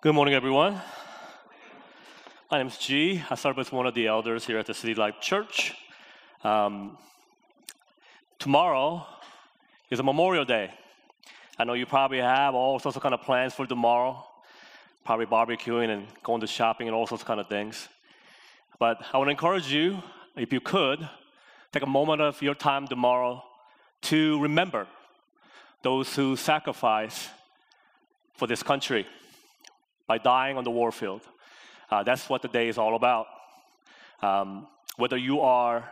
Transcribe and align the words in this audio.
Good 0.00 0.14
morning, 0.14 0.34
everyone. 0.34 0.80
My 2.48 2.58
name 2.58 2.68
is 2.68 2.78
G. 2.78 3.20
I 3.28 3.34
serve 3.34 3.58
as 3.58 3.72
one 3.72 3.84
of 3.84 3.94
the 3.94 4.06
elders 4.06 4.46
here 4.46 4.56
at 4.56 4.66
the 4.66 4.72
City 4.72 4.94
Life 4.94 5.16
Church. 5.20 5.74
Um, 6.44 6.96
tomorrow 8.38 9.04
is 9.90 9.98
a 9.98 10.04
Memorial 10.04 10.44
Day. 10.44 10.70
I 11.58 11.64
know 11.64 11.72
you 11.72 11.84
probably 11.84 12.20
have 12.20 12.54
all 12.54 12.78
sorts 12.78 12.94
of 12.94 13.02
kind 13.02 13.12
of 13.12 13.22
plans 13.22 13.54
for 13.54 13.66
tomorrow, 13.66 14.24
probably 15.04 15.26
barbecuing 15.26 15.88
and 15.90 16.06
going 16.22 16.42
to 16.42 16.46
shopping 16.46 16.86
and 16.86 16.94
all 16.94 17.08
sorts 17.08 17.22
of 17.22 17.26
kind 17.26 17.40
of 17.40 17.48
things. 17.48 17.88
But 18.78 19.02
I 19.12 19.20
to 19.20 19.28
encourage 19.28 19.66
you, 19.66 20.00
if 20.36 20.52
you 20.52 20.60
could, 20.60 21.08
take 21.72 21.82
a 21.82 21.86
moment 21.86 22.22
of 22.22 22.40
your 22.40 22.54
time 22.54 22.86
tomorrow 22.86 23.42
to 24.02 24.40
remember 24.40 24.86
those 25.82 26.14
who 26.14 26.36
sacrifice 26.36 27.30
for 28.36 28.46
this 28.46 28.62
country 28.62 29.04
by 30.08 30.18
dying 30.18 30.56
on 30.56 30.64
the 30.64 30.70
war 30.70 30.90
field. 30.90 31.20
Uh, 31.90 32.02
that's 32.02 32.28
what 32.28 32.42
the 32.42 32.48
day 32.48 32.68
is 32.68 32.78
all 32.78 32.96
about. 32.96 33.26
Um, 34.22 34.66
whether 34.96 35.16
you 35.16 35.40
are 35.40 35.88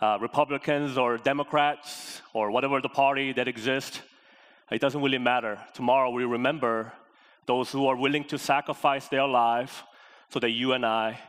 uh, 0.00 0.16
Republicans 0.20 0.96
or 0.96 1.18
Democrats 1.18 2.22
or 2.32 2.50
whatever 2.50 2.80
the 2.80 2.88
party 2.88 3.32
that 3.34 3.48
exists, 3.48 4.00
it 4.70 4.80
doesn't 4.80 5.02
really 5.02 5.18
matter. 5.18 5.58
Tomorrow 5.74 6.10
we 6.10 6.24
remember 6.24 6.92
those 7.46 7.70
who 7.70 7.86
are 7.88 7.96
willing 7.96 8.24
to 8.24 8.38
sacrifice 8.38 9.08
their 9.08 9.26
life 9.26 9.82
so 10.30 10.38
that 10.40 10.50
you 10.50 10.72
and 10.72 10.86
I 10.86 11.20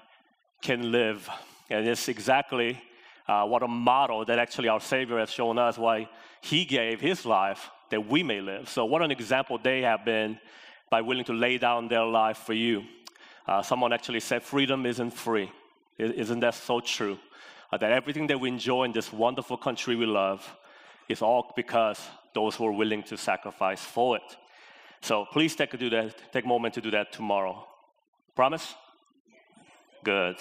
can 0.61 0.91
live. 0.91 1.27
And 1.69 1.87
it's 1.87 2.07
exactly 2.07 2.81
uh, 3.27 3.45
what 3.45 3.63
a 3.63 3.67
model 3.67 4.23
that 4.25 4.39
actually 4.39 4.69
our 4.69 4.79
Savior 4.79 5.17
has 5.17 5.31
shown 5.31 5.57
us 5.57 5.77
why 5.77 6.07
He 6.41 6.63
gave 6.63 7.01
His 7.01 7.25
life 7.25 7.69
that 7.89 8.07
we 8.07 8.23
may 8.23 8.39
live. 8.39 8.69
So, 8.69 8.85
what 8.85 9.01
an 9.01 9.11
example 9.11 9.59
they 9.61 9.81
have 9.81 10.05
been 10.05 10.39
by 10.93 11.01
willing 11.01 11.25
to 11.25 11.33
lay 11.33 11.57
down 11.57 11.87
their 11.87 12.05
life 12.05 12.37
for 12.37 12.53
you. 12.53 12.83
Uh, 13.47 13.63
someone 13.63 13.91
actually 13.91 14.19
said, 14.19 14.43
Freedom 14.43 14.85
isn't 14.85 15.09
free. 15.09 15.51
Isn't 15.97 16.41
that 16.41 16.53
so 16.53 16.81
true? 16.81 17.17
Uh, 17.71 17.77
that 17.77 17.91
everything 17.91 18.27
that 18.27 18.39
we 18.39 18.47
enjoy 18.47 18.83
in 18.83 18.91
this 18.91 19.11
wonderful 19.11 19.57
country 19.57 19.95
we 19.95 20.05
love 20.05 20.41
is 21.09 21.23
all 21.23 21.51
because 21.55 21.99
those 22.35 22.55
who 22.55 22.67
are 22.67 22.71
willing 22.71 23.01
to 23.01 23.17
sacrifice 23.17 23.81
for 23.81 24.17
it. 24.17 24.37
So 25.01 25.25
please 25.25 25.55
take 25.55 25.73
a, 25.73 25.77
do 25.77 25.89
that, 25.89 26.31
take 26.31 26.45
a 26.45 26.47
moment 26.47 26.75
to 26.75 26.81
do 26.81 26.91
that 26.91 27.11
tomorrow. 27.11 27.67
Promise? 28.35 28.75
Good. 30.03 30.37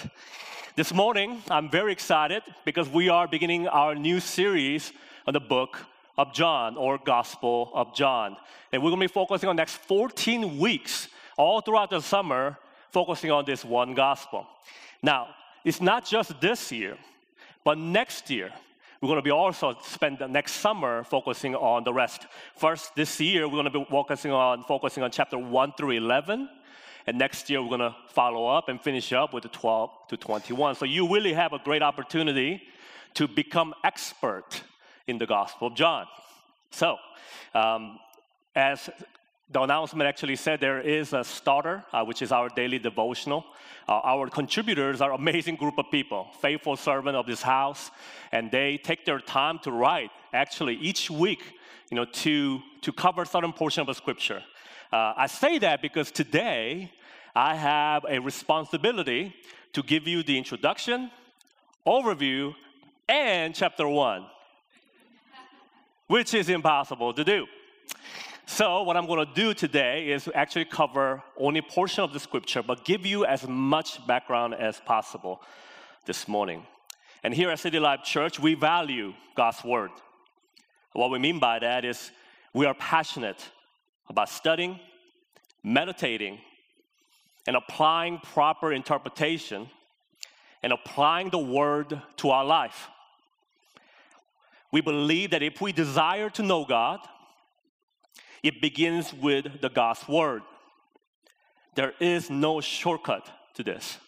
This 0.77 0.92
morning, 0.92 1.42
I'm 1.48 1.70
very 1.70 1.92
excited 1.92 2.42
because 2.66 2.91
we 2.91 3.09
are 3.09 3.27
beginning 3.27 3.69
our 3.69 3.94
new 3.94 4.20
series 4.20 4.92
on 5.27 5.33
the 5.33 5.41
book 5.41 5.78
of 6.18 6.32
John 6.34 6.77
or 6.77 6.98
Gospel 6.98 7.70
of 7.74 7.94
John. 7.94 8.36
And 8.72 8.82
we're 8.82 8.91
going 8.91 9.00
to 9.00 9.08
be 9.08 9.12
focusing 9.12 9.48
on 9.48 9.56
next 9.56 9.77
14 9.77 10.58
weeks, 10.58 11.08
all 11.36 11.60
throughout 11.60 11.91
the 11.91 12.00
summer, 12.00 12.58
focusing 12.91 13.30
on 13.30 13.44
this 13.44 13.64
one 13.64 13.94
gospel. 13.94 14.46
Now, 15.02 15.28
it's 15.64 15.80
not 15.80 16.04
just 16.04 16.41
this 16.41 16.70
year, 16.70 16.96
but 17.64 17.78
next 17.78 18.30
year, 18.30 18.52
we're 19.00 19.08
going 19.08 19.19
to 19.19 19.22
be 19.22 19.30
also 19.30 19.77
spend 19.82 20.19
the 20.19 20.28
next 20.28 20.52
summer 20.52 21.02
focusing 21.02 21.56
on 21.56 21.82
the 21.82 21.92
rest. 21.92 22.26
First, 22.56 22.94
this 22.94 23.20
year, 23.20 23.48
we're 23.48 23.62
going 23.62 23.72
to 23.72 23.78
be 23.78 23.86
focusing 23.91 24.30
on 24.30 24.62
focusing 24.64 25.02
on 25.02 25.10
chapter 25.10 25.38
1 25.38 25.72
through 25.76 25.91
11. 25.91 26.48
And 27.08 27.19
next 27.19 27.50
year, 27.50 27.60
we're 27.60 27.76
going 27.76 27.80
to 27.80 27.97
follow 28.10 28.47
up 28.47 28.69
and 28.69 28.80
finish 28.80 29.12
up 29.12 29.34
with 29.34 29.42
the 29.42 29.48
12 29.48 29.91
to 30.08 30.16
21. 30.16 30.76
So 30.76 30.84
you 30.84 31.12
really 31.12 31.32
have 31.32 31.52
a 31.52 31.58
great 31.58 31.82
opportunity 31.82 32.62
to 33.14 33.26
become 33.26 33.74
expert 33.82 34.62
in 35.06 35.19
the 35.19 35.27
Gospel 35.27 35.69
of 35.69 35.75
John. 35.75 36.06
So, 36.70 36.97
um, 37.55 37.98
as 38.55 38.89
the 39.50 39.61
announcement 39.61 40.09
actually 40.09 40.36
said, 40.36 40.61
there 40.61 40.81
is 40.81 41.12
a 41.12 41.22
starter, 41.22 41.84
uh, 41.92 42.05
which 42.05 42.22
is 42.22 42.33
our 42.33 42.48
daily 42.48 42.78
devotional. 42.78 43.44
Uh, 43.89 44.00
our 44.05 44.28
contributors 44.28 45.00
are 45.00 45.12
amazing 45.12 45.56
group 45.56 45.78
of 45.78 45.91
people, 45.91 46.28
faithful 46.41 46.77
servant 46.77 47.17
of 47.17 47.27
this 47.27 47.42
house, 47.42 47.91
and 48.33 48.50
they 48.50 48.78
take 48.78 49.05
their 49.05 49.19
time 49.19 49.59
to 49.59 49.71
write. 49.71 50.10
Actually, 50.32 50.76
each 50.76 51.10
week, 51.10 51.43
you 51.91 51.97
know, 51.97 52.06
to 52.06 52.60
to 52.81 52.93
cover 52.93 53.25
certain 53.25 53.53
portion 53.53 53.81
of 53.82 53.87
the 53.87 53.94
scripture. 53.94 54.43
Uh, 54.93 55.12
I 55.16 55.26
say 55.26 55.59
that 55.59 55.82
because 55.82 56.10
today 56.10 56.91
I 57.34 57.55
have 57.55 58.05
a 58.09 58.19
responsibility 58.19 59.34
to 59.72 59.82
give 59.82 60.06
you 60.06 60.22
the 60.22 60.37
introduction, 60.37 61.10
overview, 61.87 62.55
and 63.09 63.55
chapter 63.55 63.87
one 63.87 64.26
which 66.12 66.34
is 66.34 66.50
impossible 66.50 67.15
to 67.15 67.25
do. 67.25 67.47
So, 68.45 68.83
what 68.83 68.99
I'm 68.99 69.06
going 69.06 69.27
to 69.27 69.34
do 69.34 69.55
today 69.55 70.11
is 70.11 70.28
actually 70.34 70.67
cover 70.67 71.23
only 71.39 71.61
a 71.61 71.62
portion 71.62 72.05
of 72.05 72.12
the 72.12 72.21
scripture, 72.21 72.62
but 72.62 72.84
give 72.84 73.06
you 73.06 73.25
as 73.25 73.49
much 73.49 74.06
background 74.06 74.53
as 74.53 74.78
possible 74.78 75.41
this 76.05 76.28
morning. 76.28 76.67
And 77.23 77.33
here 77.33 77.49
at 77.50 77.61
City 77.61 77.78
Life 77.78 78.03
Church, 78.05 78.39
we 78.39 78.53
value 78.53 79.15
God's 79.34 79.65
word. 79.65 79.91
What 80.93 81.11
we 81.11 81.19
mean 81.19 81.39
by 81.39 81.59
that 81.61 81.83
is 81.83 82.11
we 82.53 82.67
are 82.67 82.75
passionate 82.75 83.43
about 84.11 84.29
studying, 84.29 84.79
meditating, 85.65 86.41
and 87.47 87.56
applying 87.56 88.19
proper 88.19 88.71
interpretation 88.75 89.67
and 90.62 90.75
applying 90.75 91.31
the 91.31 91.39
word 91.39 92.03
to 92.19 92.29
our 92.29 92.44
life. 92.44 92.91
We 94.72 94.81
believe 94.81 95.31
that 95.31 95.43
if 95.43 95.60
we 95.60 95.71
desire 95.71 96.31
to 96.31 96.43
know 96.43 96.65
God, 96.65 97.00
it 98.43 98.60
begins 98.60 99.12
with 99.12 99.60
the 99.60 99.69
God's 99.69 100.09
Word. 100.09 100.43
There 101.75 101.93
is 102.00 102.31
no 102.31 102.60
shortcut 102.60 103.28
to 103.55 103.62
this. 103.62 103.99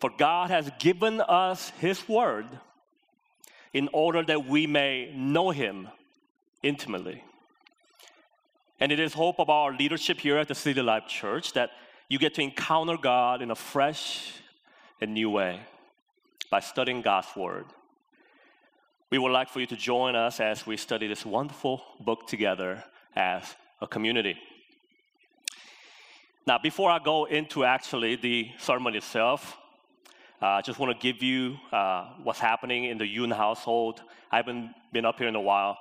For 0.00 0.10
God 0.16 0.50
has 0.50 0.70
given 0.78 1.20
us 1.20 1.70
His 1.80 2.06
Word 2.08 2.46
in 3.72 3.88
order 3.92 4.22
that 4.24 4.46
we 4.46 4.66
may 4.66 5.12
know 5.14 5.50
Him 5.50 5.88
intimately. 6.62 7.22
And 8.80 8.92
it 8.92 9.00
is 9.00 9.14
hope 9.14 9.40
of 9.40 9.50
our 9.50 9.72
leadership 9.72 10.18
here 10.18 10.38
at 10.38 10.48
the 10.48 10.54
City 10.54 10.82
Life 10.82 11.06
Church 11.08 11.52
that 11.52 11.70
you 12.08 12.18
get 12.18 12.34
to 12.34 12.42
encounter 12.42 12.96
God 12.96 13.42
in 13.42 13.50
a 13.50 13.56
fresh 13.56 14.34
and 15.00 15.14
new 15.14 15.30
way 15.30 15.60
by 16.50 16.60
studying 16.60 17.02
God's 17.02 17.34
Word. 17.36 17.66
We 19.10 19.16
would 19.16 19.32
like 19.32 19.48
for 19.48 19.60
you 19.60 19.66
to 19.68 19.76
join 19.76 20.14
us 20.14 20.38
as 20.38 20.66
we 20.66 20.76
study 20.76 21.06
this 21.06 21.24
wonderful 21.24 21.82
book 21.98 22.26
together 22.26 22.84
as 23.16 23.42
a 23.80 23.86
community. 23.86 24.36
Now, 26.46 26.58
before 26.58 26.90
I 26.90 26.98
go 26.98 27.24
into 27.24 27.64
actually 27.64 28.16
the 28.16 28.50
sermon 28.58 28.94
itself, 28.94 29.56
uh, 30.42 30.46
I 30.48 30.60
just 30.60 30.78
want 30.78 30.92
to 30.94 31.02
give 31.02 31.22
you 31.22 31.56
uh, 31.72 32.10
what's 32.22 32.38
happening 32.38 32.84
in 32.84 32.98
the 32.98 33.06
Yoon 33.06 33.34
household. 33.34 34.02
I 34.30 34.36
haven't 34.36 34.74
been 34.92 35.06
up 35.06 35.16
here 35.16 35.28
in 35.28 35.36
a 35.36 35.40
while. 35.40 35.78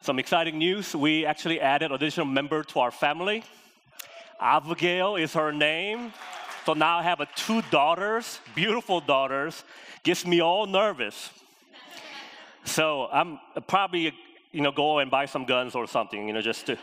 Some 0.00 0.20
exciting 0.20 0.58
news. 0.58 0.94
We 0.94 1.26
actually 1.26 1.60
added 1.60 1.90
additional 1.90 2.26
member 2.26 2.62
to 2.62 2.78
our 2.78 2.92
family. 2.92 3.42
Abigail 4.40 5.16
is 5.16 5.32
her 5.34 5.50
name. 5.50 6.12
So 6.64 6.74
now 6.74 7.00
I 7.00 7.02
have 7.02 7.20
two 7.34 7.60
daughters, 7.72 8.38
beautiful 8.54 9.00
daughters. 9.00 9.64
Gets 10.04 10.24
me 10.24 10.40
all 10.40 10.66
nervous. 10.66 11.30
So 12.64 13.08
I'm 13.12 13.38
probably, 13.66 14.12
you 14.52 14.60
know, 14.60 14.72
go 14.72 14.98
and 14.98 15.10
buy 15.10 15.26
some 15.26 15.44
guns 15.44 15.74
or 15.74 15.86
something, 15.86 16.26
you 16.26 16.32
know, 16.32 16.40
just 16.40 16.66
to 16.66 16.78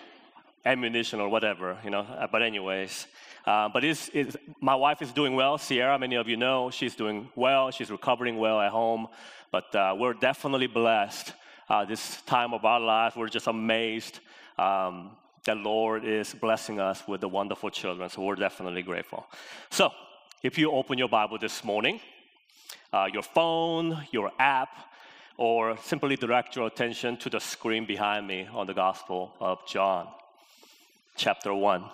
ammunition 0.64 1.20
or 1.20 1.28
whatever, 1.28 1.78
you 1.84 1.90
know. 1.90 2.00
Uh, 2.00 2.26
but 2.30 2.42
anyways, 2.42 3.06
uh, 3.46 3.68
but 3.68 3.84
it's, 3.84 4.10
it's, 4.12 4.36
my 4.60 4.74
wife 4.74 5.02
is 5.02 5.12
doing 5.12 5.34
well. 5.34 5.58
Sierra, 5.58 5.98
many 5.98 6.16
of 6.16 6.28
you 6.28 6.36
know, 6.36 6.70
she's 6.70 6.94
doing 6.94 7.28
well. 7.34 7.70
She's 7.70 7.90
recovering 7.90 8.38
well 8.38 8.60
at 8.60 8.70
home. 8.70 9.08
But 9.50 9.74
uh, 9.74 9.94
we're 9.98 10.14
definitely 10.14 10.66
blessed 10.66 11.32
uh, 11.68 11.84
this 11.84 12.20
time 12.22 12.52
of 12.52 12.64
our 12.64 12.80
life. 12.80 13.16
We're 13.16 13.28
just 13.28 13.46
amazed 13.46 14.20
um, 14.58 15.10
that 15.44 15.56
Lord 15.56 16.04
is 16.04 16.34
blessing 16.34 16.80
us 16.80 17.02
with 17.06 17.20
the 17.20 17.28
wonderful 17.28 17.70
children. 17.70 18.08
So 18.08 18.22
we're 18.22 18.36
definitely 18.36 18.82
grateful. 18.82 19.26
So 19.70 19.90
if 20.42 20.58
you 20.58 20.70
open 20.70 20.98
your 20.98 21.08
Bible 21.08 21.38
this 21.38 21.64
morning, 21.64 22.00
uh, 22.92 23.08
your 23.12 23.22
phone, 23.22 24.06
your 24.10 24.30
app, 24.38 24.68
or 25.36 25.76
simply 25.78 26.16
direct 26.16 26.56
your 26.56 26.66
attention 26.66 27.16
to 27.18 27.30
the 27.30 27.40
screen 27.40 27.86
behind 27.86 28.26
me 28.26 28.48
on 28.52 28.66
the 28.66 28.74
Gospel 28.74 29.32
of 29.40 29.66
John, 29.66 30.08
chapter 31.16 31.54
1. 31.54 31.84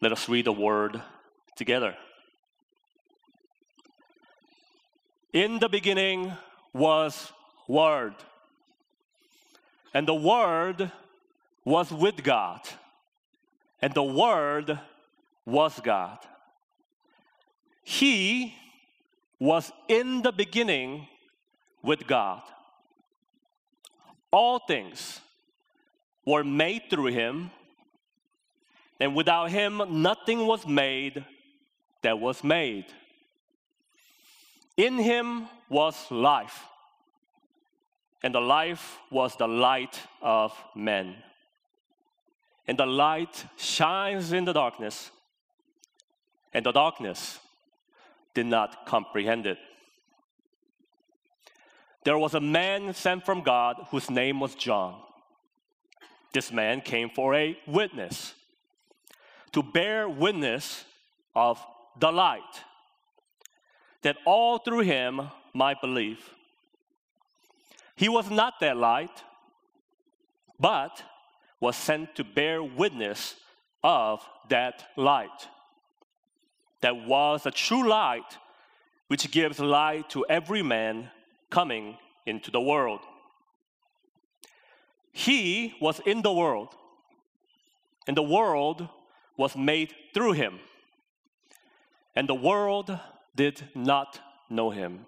Let 0.00 0.12
us 0.12 0.28
read 0.28 0.44
the 0.44 0.52
word 0.52 1.00
together. 1.56 1.96
In 5.32 5.58
the 5.58 5.68
beginning 5.68 6.32
was 6.72 7.32
Word, 7.68 8.14
and 9.92 10.06
the 10.06 10.14
Word 10.14 10.92
was 11.64 11.90
with 11.90 12.22
God, 12.22 12.60
and 13.82 13.92
the 13.92 14.02
Word 14.02 14.78
was 15.44 15.78
God. 15.80 16.18
He 17.82 18.54
was 19.38 19.70
in 19.88 20.22
the 20.22 20.32
beginning 20.32 21.06
with 21.82 22.06
God. 22.06 22.42
All 24.32 24.58
things 24.58 25.20
were 26.24 26.44
made 26.44 26.82
through 26.90 27.06
him, 27.06 27.50
and 28.98 29.14
without 29.14 29.50
him, 29.50 29.82
nothing 30.02 30.46
was 30.46 30.66
made 30.66 31.24
that 32.02 32.18
was 32.18 32.42
made. 32.42 32.86
In 34.76 34.98
him 34.98 35.48
was 35.68 36.10
life, 36.10 36.64
and 38.22 38.34
the 38.34 38.40
life 38.40 38.98
was 39.10 39.36
the 39.36 39.48
light 39.48 40.00
of 40.20 40.52
men. 40.74 41.16
And 42.66 42.76
the 42.76 42.86
light 42.86 43.44
shines 43.56 44.32
in 44.32 44.44
the 44.44 44.52
darkness, 44.52 45.10
and 46.52 46.66
the 46.66 46.72
darkness 46.72 47.38
did 48.36 48.46
not 48.46 48.84
comprehend 48.84 49.46
it. 49.46 49.56
There 52.04 52.18
was 52.18 52.34
a 52.34 52.40
man 52.40 52.92
sent 52.92 53.24
from 53.24 53.40
God 53.40 53.76
whose 53.90 54.10
name 54.10 54.40
was 54.40 54.54
John. 54.54 54.94
This 56.34 56.52
man 56.52 56.82
came 56.82 57.08
for 57.08 57.34
a 57.34 57.58
witness, 57.66 58.34
to 59.52 59.62
bear 59.62 60.06
witness 60.06 60.84
of 61.34 61.58
the 61.98 62.12
light, 62.12 62.54
that 64.02 64.18
all 64.26 64.58
through 64.58 64.80
him 64.80 65.22
might 65.54 65.80
believe. 65.80 66.20
He 67.96 68.10
was 68.10 68.30
not 68.30 68.60
that 68.60 68.76
light, 68.76 69.24
but 70.60 71.02
was 71.58 71.74
sent 71.74 72.14
to 72.16 72.22
bear 72.22 72.62
witness 72.62 73.36
of 73.82 74.20
that 74.50 74.84
light. 74.94 75.48
That 76.80 77.06
was 77.06 77.46
a 77.46 77.50
true 77.50 77.88
light 77.88 78.38
which 79.08 79.30
gives 79.30 79.58
light 79.58 80.10
to 80.10 80.26
every 80.28 80.62
man 80.62 81.10
coming 81.50 81.96
into 82.26 82.50
the 82.50 82.60
world. 82.60 83.00
He 85.12 85.74
was 85.80 86.00
in 86.04 86.22
the 86.22 86.32
world, 86.32 86.74
and 88.06 88.16
the 88.16 88.22
world 88.22 88.88
was 89.36 89.56
made 89.56 89.94
through 90.12 90.32
him, 90.32 90.58
and 92.14 92.28
the 92.28 92.34
world 92.34 92.98
did 93.34 93.68
not 93.74 94.20
know 94.50 94.70
him. 94.70 95.06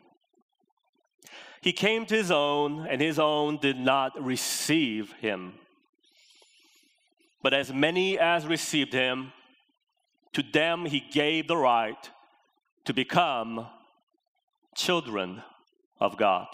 He 1.60 1.72
came 1.72 2.06
to 2.06 2.14
his 2.14 2.30
own, 2.30 2.86
and 2.86 3.00
his 3.00 3.18
own 3.18 3.58
did 3.58 3.78
not 3.78 4.22
receive 4.22 5.12
him. 5.14 5.54
But 7.42 7.52
as 7.52 7.72
many 7.72 8.18
as 8.18 8.46
received 8.46 8.92
him, 8.92 9.32
to 10.38 10.44
them 10.52 10.86
he 10.86 11.00
gave 11.00 11.48
the 11.48 11.56
right 11.56 12.10
to 12.84 12.94
become 12.94 13.66
children 14.76 15.42
of 15.98 16.16
God. 16.16 16.46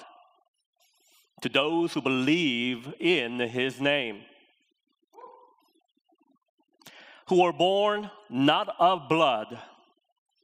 To 1.42 1.50
those 1.50 1.92
who 1.92 2.00
believe 2.00 2.94
in 2.98 3.38
his 3.40 3.82
name, 3.82 4.22
who 7.26 7.42
are 7.42 7.52
born 7.52 8.10
not 8.31 8.75
of 8.78 9.06
blood, 9.06 9.58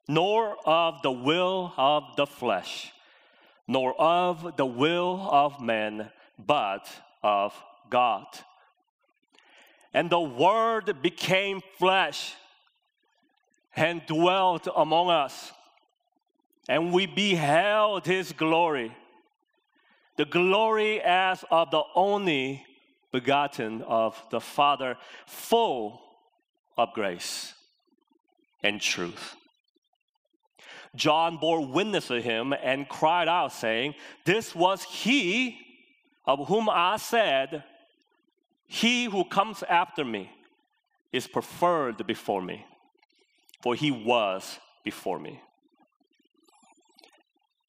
nor 0.06 0.58
of 0.69 1.00
the 1.00 1.12
will 1.12 1.72
of 1.78 2.16
the 2.19 2.26
flesh, 2.26 2.92
nor 3.66 3.98
of 3.98 4.58
the 4.58 4.66
will 4.66 5.26
of 5.32 5.62
man, 5.62 6.10
but 6.38 6.87
of 7.22 7.54
God. 7.88 8.26
And 9.94 10.10
the 10.10 10.20
Word 10.20 11.00
became 11.00 11.62
flesh 11.78 12.34
and 13.80 14.04
dwelt 14.06 14.68
among 14.76 15.10
us 15.10 15.52
and 16.68 16.92
we 16.92 17.06
beheld 17.06 18.06
his 18.06 18.32
glory, 18.32 18.94
the 20.16 20.24
glory 20.24 21.00
as 21.00 21.44
of 21.50 21.70
the 21.72 21.82
only 21.96 22.64
begotten 23.10 23.82
of 23.82 24.22
the 24.30 24.40
Father, 24.40 24.96
full 25.26 26.00
of 26.78 26.92
grace 26.92 27.54
and 28.62 28.80
truth. 28.80 29.34
John 30.94 31.38
bore 31.38 31.66
witness 31.66 32.06
to 32.08 32.20
him 32.20 32.52
and 32.52 32.88
cried 32.88 33.26
out, 33.26 33.52
saying, 33.52 33.94
This 34.24 34.54
was 34.54 34.84
he 34.84 35.58
of 36.24 36.46
whom 36.46 36.68
I 36.68 36.98
said, 36.98 37.64
He 38.66 39.06
who 39.06 39.24
comes 39.24 39.64
after 39.64 40.04
me 40.04 40.30
is 41.12 41.26
preferred 41.26 42.06
before 42.06 42.42
me, 42.42 42.64
for 43.62 43.74
he 43.74 43.90
was 43.90 44.58
before 44.84 45.18
me 45.18 45.40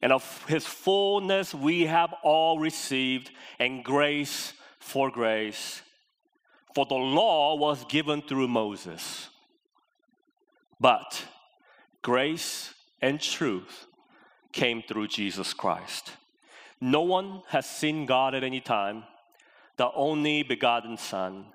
and 0.01 0.11
of 0.11 0.45
his 0.47 0.65
fullness 0.65 1.53
we 1.53 1.85
have 1.85 2.13
all 2.23 2.57
received, 2.59 3.31
and 3.59 3.83
grace 3.83 4.53
for 4.79 5.11
grace. 5.11 5.81
For 6.73 6.85
the 6.85 6.95
law 6.95 7.55
was 7.55 7.85
given 7.85 8.21
through 8.21 8.47
Moses, 8.47 9.29
but 10.79 11.23
grace 12.01 12.73
and 13.01 13.19
truth 13.21 13.85
came 14.51 14.81
through 14.81 15.07
Jesus 15.07 15.53
Christ. 15.53 16.11
No 16.79 17.01
one 17.01 17.44
has 17.49 17.69
seen 17.69 18.05
God 18.05 18.33
at 18.33 18.44
any 18.44 18.61
time, 18.61 19.03
the 19.77 19.91
only 19.94 20.41
begotten 20.44 20.97
Son, 20.97 21.45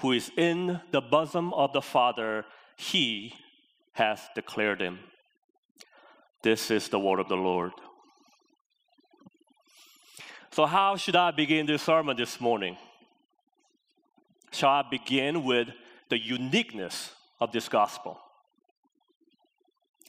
who 0.00 0.12
is 0.12 0.30
in 0.36 0.80
the 0.90 1.00
bosom 1.00 1.54
of 1.54 1.72
the 1.72 1.80
Father, 1.80 2.44
he 2.76 3.34
has 3.94 4.20
declared 4.34 4.80
him. 4.80 4.98
This 6.42 6.70
is 6.70 6.88
the 6.88 6.98
word 6.98 7.20
of 7.20 7.28
the 7.28 7.36
Lord. 7.36 7.72
So, 10.50 10.66
how 10.66 10.96
should 10.96 11.16
I 11.16 11.30
begin 11.30 11.66
this 11.66 11.82
sermon 11.82 12.16
this 12.16 12.40
morning? 12.40 12.76
Shall 14.52 14.70
I 14.70 14.84
begin 14.88 15.42
with 15.42 15.68
the 16.10 16.18
uniqueness 16.18 17.10
of 17.40 17.50
this 17.50 17.68
gospel? 17.68 18.20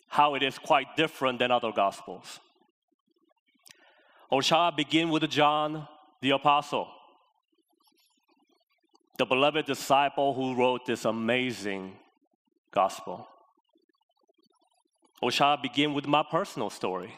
How 0.08 0.36
it 0.36 0.44
is 0.44 0.60
quite 0.60 0.96
different 0.96 1.40
than 1.40 1.52
other 1.52 1.72
gospels? 1.72 2.40
Or 4.30 4.44
shall 4.44 4.60
I 4.60 4.72
begin 4.72 5.10
with 5.10 5.28
John 5.30 5.88
the 6.22 6.32
Apostle, 6.32 6.88
the 9.18 9.26
beloved 9.26 9.66
disciple 9.66 10.34
who 10.34 10.56
wrote 10.56 10.86
this 10.86 11.06
amazing 11.06 11.94
gospel? 12.72 13.28
Or 15.22 15.32
shall 15.32 15.50
I 15.50 15.56
begin 15.56 15.94
with 15.94 16.08
my 16.08 16.24
personal 16.30 16.70
story? 16.70 17.14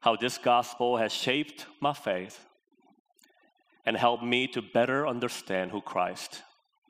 How 0.00 0.16
this 0.16 0.38
gospel 0.38 0.96
has 0.96 1.12
shaped 1.12 1.66
my 1.80 1.92
faith 1.92 2.38
and 3.84 3.96
helped 3.96 4.22
me 4.22 4.46
to 4.48 4.62
better 4.62 5.06
understand 5.06 5.70
who 5.70 5.80
Christ 5.80 6.42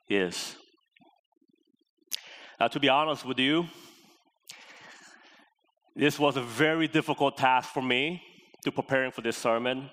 is. 0.07 0.55
Now, 2.59 2.67
to 2.67 2.79
be 2.79 2.89
honest 2.89 3.25
with 3.25 3.39
you, 3.39 3.67
this 5.95 6.19
was 6.19 6.37
a 6.37 6.41
very 6.41 6.87
difficult 6.87 7.37
task 7.37 7.69
for 7.69 7.81
me 7.81 8.21
to 8.63 8.71
preparing 8.71 9.11
for 9.11 9.21
this 9.21 9.37
sermon. 9.37 9.89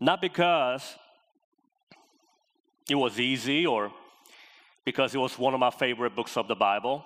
Not 0.00 0.20
because 0.20 0.96
it 2.88 2.94
was 2.94 3.20
easy 3.20 3.66
or 3.66 3.92
because 4.84 5.14
it 5.14 5.18
was 5.18 5.38
one 5.38 5.54
of 5.54 5.60
my 5.60 5.70
favorite 5.70 6.14
books 6.16 6.36
of 6.36 6.48
the 6.48 6.54
Bible 6.54 7.04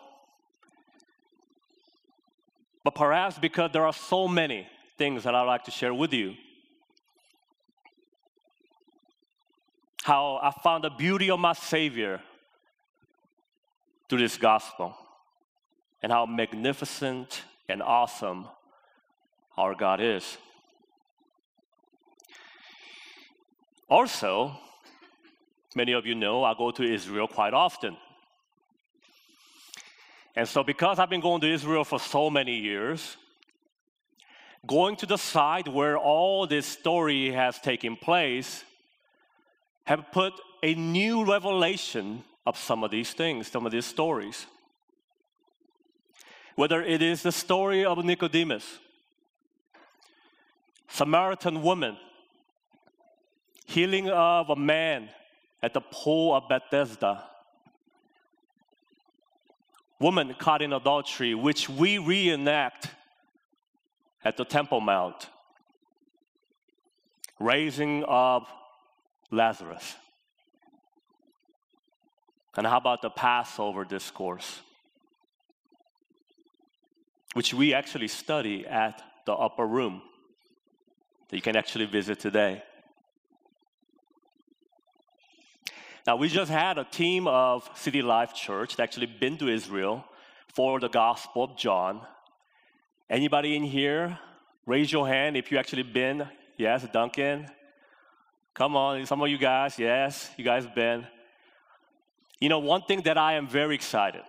but 2.88 2.95
perhaps 2.95 3.38
because 3.38 3.71
there 3.71 3.85
are 3.85 3.92
so 3.92 4.26
many 4.26 4.66
things 4.97 5.25
that 5.25 5.35
I'd 5.35 5.42
like 5.42 5.64
to 5.64 5.71
share 5.71 5.92
with 5.92 6.14
you. 6.14 6.33
How 10.04 10.40
I 10.42 10.50
found 10.62 10.85
the 10.85 10.88
beauty 10.88 11.30
of 11.30 11.38
my 11.38 11.52
Savior 11.52 12.23
through 14.09 14.21
this 14.21 14.38
gospel, 14.38 14.97
and 16.02 16.11
how 16.11 16.25
magnificent 16.25 17.42
and 17.68 17.83
awesome 17.83 18.49
our 19.59 19.75
God 19.75 20.00
is. 20.00 20.38
Also, 23.90 24.59
many 25.75 25.92
of 25.92 26.07
you 26.07 26.14
know 26.14 26.42
I 26.42 26.54
go 26.57 26.71
to 26.71 26.83
Israel 26.83 27.28
quite 27.28 27.52
often. 27.52 27.99
And 30.37 30.47
so, 30.47 30.62
because 30.62 30.99
I've 30.99 31.11
been 31.11 31.20
going 31.20 31.40
to 31.40 31.52
Israel 31.52 31.85
for 31.85 31.99
so 31.99 32.30
many 32.30 32.56
years, 32.56 33.16
going 34.66 34.97
to 34.97 35.06
the 35.06 35.16
site 35.16 35.68
where 35.68 35.97
all 35.97 36.47
this 36.47 36.66
story 36.66 37.30
has 37.30 37.58
taken 37.58 37.97
place 37.97 38.64
have 39.85 40.12
put 40.12 40.35
a 40.62 40.75
new 40.75 41.25
revelation 41.25 42.23
of 42.47 42.58
some 42.58 42.85
of 42.85 42.90
these 42.90 43.12
things, 43.12 43.49
some 43.49 43.66
of 43.66 43.73
these 43.73 43.87
stories. 43.87 44.47
Whether 46.56 46.82
it 46.82 47.02
is 47.02 47.23
the 47.23 47.32
story 47.32 47.85
of 47.85 48.04
Nicodemus, 48.04 48.78
Samaritan 50.88 51.62
woman, 51.62 51.97
healing 53.66 54.08
of 54.11 54.50
a 54.50 54.56
man 54.56 55.08
at 55.62 55.75
the 55.75 55.80
pool 55.80 56.35
of 56.35 56.49
Bethesda, 56.49 57.25
woman 60.00 60.35
caught 60.38 60.62
in 60.62 60.73
adultery, 60.73 61.35
which 61.35 61.69
we 61.69 61.99
reenact 61.99 62.90
at 64.25 64.37
the 64.37 64.45
Temple 64.45 64.81
Mount, 64.81 65.28
raising 67.38 68.05
of 68.05 68.47
Lazarus. 69.31 69.97
And 72.57 72.67
how 72.67 72.78
about 72.78 73.02
the 73.02 73.11
Passover 73.11 73.85
discourse? 73.85 74.61
Which 77.35 77.55
we 77.55 77.75
actually 77.75 78.09
study 78.09 78.67
at 78.67 79.00
the 79.26 79.33
upper 79.33 79.67
room 79.67 80.02
that 81.28 81.37
you 81.37 81.43
can 81.43 81.57
actually 81.57 81.85
visit 81.85 82.19
today. 82.19 82.62
Now, 86.09 86.17
we 86.17 86.29
just 86.31 86.50
had 86.50 86.79
a 86.79 86.85
team 86.85 87.29
of 87.29 87.69
City 87.75 88.00
Life 88.00 88.33
Church 88.33 88.77
that 88.77 88.83
actually 88.85 89.05
been 89.05 89.37
to 89.37 89.49
Israel 89.50 90.07
for 90.55 90.81
the 90.81 90.88
Gospel 90.88 91.45
of 91.45 91.55
John. 91.55 92.00
Anybody 93.11 93.55
in 93.55 93.62
here? 93.62 94.19
Raise 94.65 94.91
your 94.91 95.07
hand 95.07 95.37
if 95.37 95.53
you 95.53 95.59
actually 95.59 95.83
been. 95.83 96.27
Yes, 96.57 96.87
Duncan. 96.91 97.47
Come 98.55 98.75
on, 98.75 99.05
some 99.05 99.21
of 99.21 99.29
you 99.29 99.37
guys, 99.37 99.79
yes, 99.79 100.31
you 100.38 100.45
guys 100.47 100.67
been. 100.75 101.07
You 102.41 102.49
know, 102.49 102.61
one 102.61 102.85
thing 102.88 103.03
that 103.03 103.19
I 103.19 103.35
am 103.35 103.47
very 103.47 103.75
excited 103.75 104.23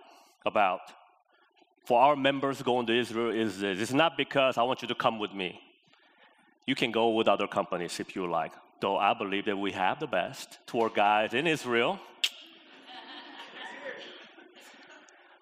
about 0.44 0.82
for 1.86 1.98
our 1.98 2.14
members 2.14 2.60
going 2.60 2.88
to 2.88 2.92
Israel 2.92 3.30
is 3.34 3.58
this. 3.58 3.80
It's 3.80 3.94
not 3.94 4.18
because 4.18 4.58
I 4.58 4.64
want 4.64 4.82
you 4.82 4.88
to 4.88 4.94
come 4.94 5.18
with 5.18 5.32
me. 5.32 5.58
You 6.66 6.74
can 6.74 6.90
go 6.90 7.08
with 7.08 7.26
other 7.26 7.46
companies 7.46 7.98
if 8.00 8.14
you 8.14 8.30
like, 8.30 8.52
though 8.80 8.96
I 8.96 9.14
believe 9.14 9.44
that 9.46 9.56
we 9.56 9.72
have 9.72 10.00
the 10.00 10.06
best 10.06 10.58
tour 10.66 10.90
guides 10.90 11.34
in 11.34 11.46
Israel. 11.46 11.98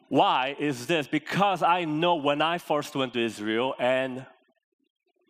Why 0.09 0.57
is 0.59 0.87
this? 0.87 1.07
Because 1.07 1.62
I 1.62 1.85
know 1.85 2.14
when 2.14 2.40
I 2.40 2.59
first 2.59 2.95
went 2.97 3.12
to 3.12 3.21
Israel 3.21 3.75
and 3.78 4.25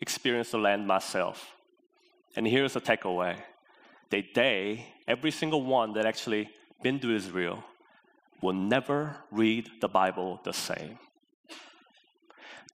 experienced 0.00 0.52
the 0.52 0.58
land 0.58 0.86
myself. 0.86 1.52
And 2.36 2.46
here's 2.46 2.74
the 2.74 2.80
takeaway 2.80 3.36
that 4.10 4.24
they, 4.34 4.86
every 5.06 5.30
single 5.30 5.62
one 5.62 5.92
that 5.94 6.06
actually 6.06 6.48
been 6.82 7.00
to 7.00 7.14
Israel, 7.14 7.64
will 8.40 8.52
never 8.52 9.16
read 9.32 9.68
the 9.80 9.88
Bible 9.88 10.40
the 10.44 10.52
same. 10.52 10.98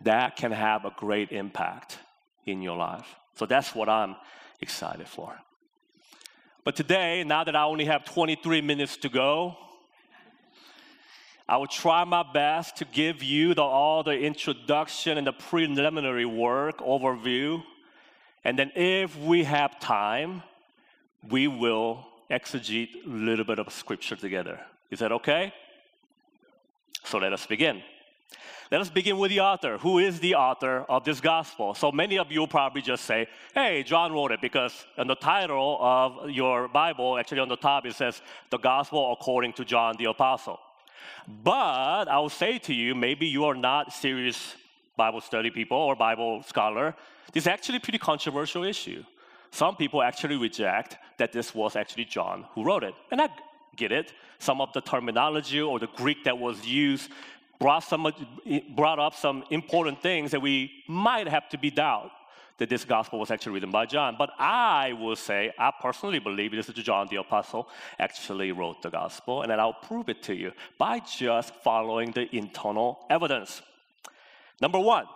That 0.02 0.36
can 0.36 0.52
have 0.52 0.84
a 0.84 0.92
great 0.94 1.32
impact 1.32 1.98
in 2.44 2.60
your 2.60 2.76
life. 2.76 3.06
So 3.36 3.46
that's 3.46 3.74
what 3.74 3.88
I'm 3.88 4.16
excited 4.60 5.08
for. 5.08 5.38
But 6.64 6.76
today, 6.76 7.24
now 7.24 7.44
that 7.44 7.54
I 7.54 7.64
only 7.64 7.84
have 7.84 8.04
23 8.04 8.62
minutes 8.62 8.96
to 8.98 9.08
go, 9.08 9.56
I 11.46 11.58
will 11.58 11.66
try 11.66 12.04
my 12.04 12.22
best 12.22 12.76
to 12.76 12.86
give 12.86 13.22
you 13.22 13.52
the, 13.52 13.62
all 13.62 14.02
the 14.02 14.18
introduction 14.18 15.18
and 15.18 15.26
the 15.26 15.32
preliminary 15.32 16.24
work 16.24 16.78
overview. 16.78 17.62
And 18.44 18.58
then, 18.58 18.72
if 18.74 19.18
we 19.18 19.44
have 19.44 19.78
time, 19.78 20.42
we 21.28 21.48
will 21.48 22.06
exegete 22.30 23.06
a 23.06 23.08
little 23.08 23.44
bit 23.44 23.58
of 23.58 23.70
scripture 23.72 24.16
together. 24.16 24.58
Is 24.90 25.00
that 25.00 25.12
okay? 25.12 25.52
So 27.04 27.18
let 27.18 27.32
us 27.34 27.46
begin. 27.46 27.82
Let 28.70 28.80
us 28.80 28.88
begin 28.88 29.18
with 29.18 29.30
the 29.30 29.40
author. 29.40 29.76
Who 29.78 29.98
is 29.98 30.20
the 30.20 30.36
author 30.36 30.86
of 30.88 31.04
this 31.04 31.20
gospel? 31.20 31.74
So 31.74 31.92
many 31.92 32.18
of 32.18 32.32
you 32.32 32.46
probably 32.46 32.80
just 32.80 33.04
say, 33.04 33.28
hey, 33.54 33.82
John 33.82 34.12
wrote 34.12 34.32
it, 34.32 34.40
because 34.40 34.86
in 34.96 35.06
the 35.06 35.14
title 35.14 35.78
of 35.80 36.30
your 36.30 36.68
Bible, 36.68 37.18
actually 37.18 37.40
on 37.40 37.48
the 37.48 37.56
top, 37.56 37.84
it 37.84 37.94
says, 37.94 38.22
the 38.50 38.56
gospel 38.56 39.12
according 39.12 39.52
to 39.54 39.64
John 39.64 39.96
the 39.98 40.06
apostle. 40.06 40.58
But 41.28 42.08
I 42.08 42.18
will 42.18 42.30
say 42.30 42.58
to 42.60 42.74
you, 42.74 42.94
maybe 42.94 43.26
you 43.26 43.44
are 43.44 43.54
not 43.54 43.92
serious 43.92 44.56
Bible 44.96 45.20
study 45.20 45.50
people 45.50 45.76
or 45.76 45.94
Bible 45.94 46.42
scholar. 46.44 46.94
This 47.32 47.44
is 47.44 47.48
actually 47.48 47.76
a 47.76 47.80
pretty 47.80 47.98
controversial 47.98 48.64
issue. 48.64 49.04
Some 49.50 49.76
people 49.76 50.02
actually 50.02 50.36
reject 50.36 50.96
that 51.18 51.32
this 51.32 51.54
was 51.54 51.76
actually 51.76 52.06
John 52.06 52.46
who 52.54 52.64
wrote 52.64 52.82
it. 52.82 52.94
And 53.10 53.20
I 53.20 53.28
get 53.76 53.92
it. 53.92 54.12
Some 54.38 54.60
of 54.60 54.72
the 54.72 54.80
terminology 54.80 55.60
or 55.60 55.78
the 55.78 55.88
Greek 55.88 56.24
that 56.24 56.38
was 56.38 56.66
used 56.66 57.10
brought, 57.58 57.84
some, 57.84 58.12
brought 58.74 58.98
up 58.98 59.14
some 59.14 59.44
important 59.50 60.02
things 60.02 60.30
that 60.32 60.40
we 60.40 60.70
might 60.88 61.28
have 61.28 61.48
to 61.50 61.58
be 61.58 61.70
doubt 61.70 62.10
that 62.58 62.68
this 62.68 62.84
gospel 62.84 63.18
was 63.18 63.30
actually 63.30 63.52
written 63.52 63.70
by 63.70 63.84
John. 63.84 64.14
But 64.16 64.30
I 64.38 64.92
will 64.92 65.16
say, 65.16 65.52
I 65.58 65.72
personally 65.80 66.20
believe 66.20 66.52
this 66.52 66.68
is 66.68 66.74
John 66.76 67.08
the 67.10 67.16
Apostle 67.16 67.68
actually 67.98 68.52
wrote 68.52 68.82
the 68.82 68.90
gospel, 68.90 69.42
and 69.42 69.50
then 69.50 69.58
I'll 69.58 69.72
prove 69.72 70.08
it 70.08 70.22
to 70.24 70.34
you 70.34 70.52
by 70.78 71.00
just 71.00 71.54
following 71.56 72.12
the 72.12 72.34
internal 72.34 73.04
evidence. 73.10 73.60
Number 74.60 74.78
one, 74.78 75.06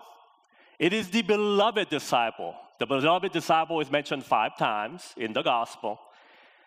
it 0.78 0.92
is 0.92 1.11
the 1.11 1.23
beloved 1.23 1.88
disciple. 1.88 2.54
The 2.78 2.87
beloved 2.87 3.33
disciple 3.33 3.80
is 3.80 3.90
mentioned 3.90 4.25
five 4.25 4.57
times 4.57 5.14
in 5.16 5.33
the 5.33 5.42
gospel. 5.42 6.00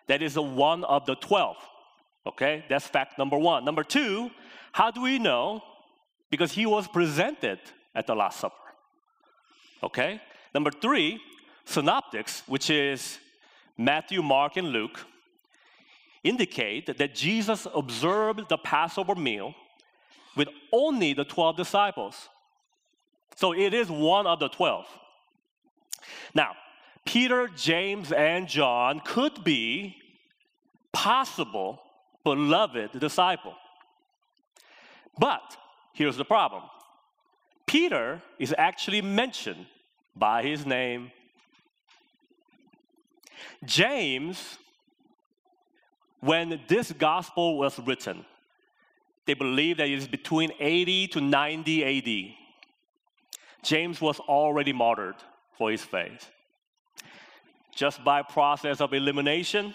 That 0.06 0.22
is 0.22 0.34
the 0.34 0.42
one 0.42 0.84
of 0.84 1.06
the 1.06 1.16
12. 1.16 1.56
Okay, 2.26 2.64
that's 2.68 2.86
fact 2.86 3.18
number 3.18 3.36
one. 3.36 3.64
Number 3.64 3.82
two, 3.82 4.30
how 4.72 4.90
do 4.90 5.02
we 5.02 5.18
know? 5.18 5.62
Because 6.30 6.52
he 6.52 6.66
was 6.66 6.88
presented 6.88 7.60
at 7.94 8.06
the 8.06 8.14
Last 8.14 8.40
Supper. 8.40 8.56
Okay, 9.82 10.20
Number 10.54 10.70
three, 10.70 11.20
synoptics, 11.64 12.42
which 12.46 12.68
is 12.68 13.18
Matthew, 13.78 14.22
Mark, 14.22 14.56
and 14.56 14.68
Luke, 14.68 15.00
indicate 16.22 16.98
that 16.98 17.14
Jesus 17.14 17.66
observed 17.74 18.48
the 18.48 18.58
Passover 18.58 19.14
meal 19.14 19.54
with 20.36 20.48
only 20.72 21.14
the 21.14 21.24
12 21.24 21.56
disciples. 21.56 22.28
So 23.36 23.52
it 23.52 23.74
is 23.74 23.90
one 23.90 24.26
of 24.26 24.38
the 24.40 24.48
12. 24.48 24.86
Now, 26.34 26.52
Peter, 27.04 27.48
James, 27.48 28.12
and 28.12 28.46
John 28.46 29.00
could 29.04 29.42
be 29.42 29.96
possible 30.92 31.80
beloved 32.24 33.00
disciple. 33.00 33.54
But 35.18 35.56
here's 35.92 36.16
the 36.16 36.24
problem. 36.24 36.62
Peter 37.66 38.20
is 38.38 38.54
actually 38.56 39.02
mentioned 39.02 39.66
by 40.16 40.42
his 40.42 40.66
name. 40.66 41.10
James, 43.64 44.58
when 46.20 46.60
this 46.68 46.92
gospel 46.92 47.58
was 47.58 47.78
written, 47.78 48.24
they 49.26 49.34
believe 49.34 49.76
that 49.76 49.88
it 49.88 49.98
is 49.98 50.08
between 50.08 50.50
80 50.58 51.08
to 51.08 51.20
90 51.20 51.84
AD. 51.84 52.36
James 53.62 54.00
was 54.00 54.18
already 54.20 54.72
martyred 54.72 55.16
for 55.56 55.70
his 55.70 55.82
faith. 55.82 56.28
Just 57.74 58.04
by 58.04 58.22
process 58.22 58.80
of 58.80 58.92
elimination, 58.92 59.74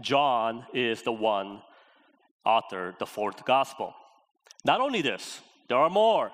John 0.00 0.66
is 0.72 1.02
the 1.02 1.12
one 1.12 1.62
authored 2.46 2.98
the 2.98 3.06
fourth 3.06 3.44
gospel. 3.44 3.94
Not 4.64 4.80
only 4.80 5.02
this, 5.02 5.40
there 5.68 5.78
are 5.78 5.90
more. 5.90 6.30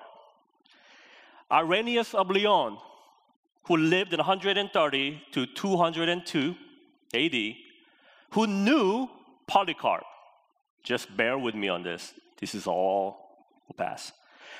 Irenaeus 1.51 2.13
of 2.13 2.29
Lyon 2.29 2.77
who 3.67 3.77
lived 3.77 4.13
in 4.13 4.17
130 4.17 5.21
to 5.31 5.45
202 5.45 6.55
AD, 7.13 7.55
who 8.31 8.47
knew 8.47 9.09
Polycarp. 9.45 10.03
Just 10.83 11.15
bear 11.15 11.37
with 11.37 11.53
me 11.53 11.67
on 11.67 11.83
this. 11.83 12.13
This 12.39 12.55
is 12.55 12.65
all 12.65 13.27
will 13.67 13.75
pass. 13.75 14.13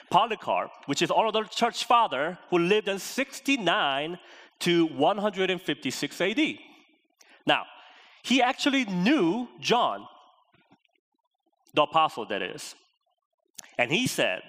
Polycarp, 0.09 0.71
which 0.87 1.01
is 1.01 1.09
another 1.09 1.45
church 1.45 1.85
father 1.85 2.37
who 2.49 2.59
lived 2.59 2.89
in 2.89 2.99
69 2.99 4.19
to 4.59 4.85
156 4.87 6.21
AD. 6.21 6.39
Now, 7.45 7.65
he 8.23 8.41
actually 8.41 8.83
knew 8.85 9.47
John, 9.61 10.05
the 11.73 11.83
apostle, 11.83 12.25
that 12.25 12.41
is. 12.41 12.75
And 13.77 13.91
he 13.91 14.07
said, 14.07 14.41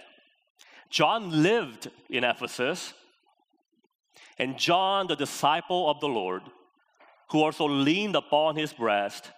John 0.91 1.43
lived 1.43 1.91
in 2.09 2.25
Ephesus 2.25 2.95
and 4.39 4.57
John, 4.57 5.09
the 5.09 5.17
disciple 5.17 5.91
of 5.91 6.01
the 6.01 6.09
Lord, 6.09 6.43
who 7.31 7.43
also 7.43 7.67
leaned 7.67 8.15
upon 8.15 8.57
his 8.57 8.73
breast, 8.73 9.31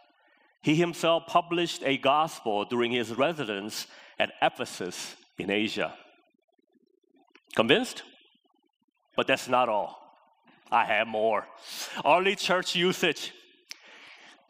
he 0.63 0.75
himself 0.75 1.27
published 1.27 1.83
a 1.85 1.97
gospel 1.97 2.67
during 2.67 2.93
his 2.93 3.11
residence 3.17 3.87
at 4.19 4.33
Ephesus 4.43 5.17
in 5.39 5.51
Asia. 5.51 5.95
Convinced? 7.57 8.03
But 9.17 9.27
that's 9.27 9.49
not 9.49 9.69
all. 9.69 9.99
I 10.71 10.85
have 10.85 11.09
more. 11.09 11.47
Early 12.05 12.37
church 12.37 12.77
usage. 12.77 13.33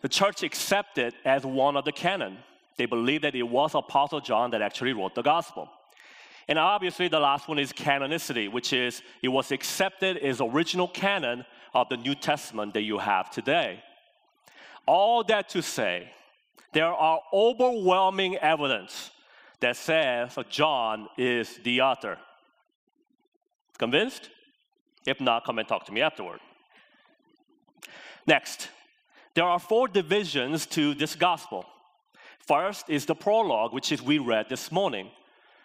The 0.03 0.09
church 0.09 0.43
accepted 0.43 1.15
as 1.25 1.47
one 1.47 1.77
of 1.77 1.85
the 1.85 1.93
canon. 1.93 2.39
They 2.81 2.87
believed 2.87 3.25
that 3.25 3.35
it 3.35 3.43
was 3.43 3.75
Apostle 3.75 4.23
John 4.23 4.53
that 4.53 4.63
actually 4.63 4.95
wrote 4.95 5.15
the 5.15 5.21
gospel. 5.21 5.69
And 6.49 6.59
obviously, 6.59 7.09
the 7.09 7.21
last 7.21 7.47
one 7.47 7.59
is 7.59 7.75
canonicity, 7.75 8.51
which 8.51 8.73
is 8.73 9.03
it 9.23 9.29
was 9.29 9.53
accepted 9.53 10.17
as 10.17 10.41
original 10.41 10.89
canon 10.89 11.45
of 11.75 11.91
the 11.91 11.99
New 11.99 12.15
Testament 12.15 12.73
that 12.73 12.81
you 12.81 12.97
have 12.97 13.31
today. 13.31 13.83
All 14.87 15.23
that 15.25 15.51
to 15.51 15.61
say, 15.61 16.11
there 16.73 16.87
are 16.87 17.21
overwhelming 17.35 18.39
evidence 18.39 19.11
that 19.61 19.77
says 19.77 20.39
John 20.49 21.07
is 21.19 21.61
the 21.63 21.83
author. 21.83 22.17
Convinced? 23.77 24.31
If 25.05 25.21
not, 25.21 25.45
come 25.45 25.59
and 25.59 25.69
talk 25.69 25.85
to 25.85 25.93
me 25.93 26.01
afterward. 26.01 26.41
Next, 28.27 28.71
there 29.35 29.45
are 29.45 29.59
four 29.59 29.87
divisions 29.87 30.65
to 30.69 30.95
this 30.95 31.15
gospel. 31.15 31.67
First 32.47 32.89
is 32.89 33.07
the 33.07 33.15
prologue, 33.15 33.73
which 33.73 33.93
is 33.93 34.03
we 34.03 34.19
read 34.19 34.49
this 34.49 34.73
morning. 34.73 35.11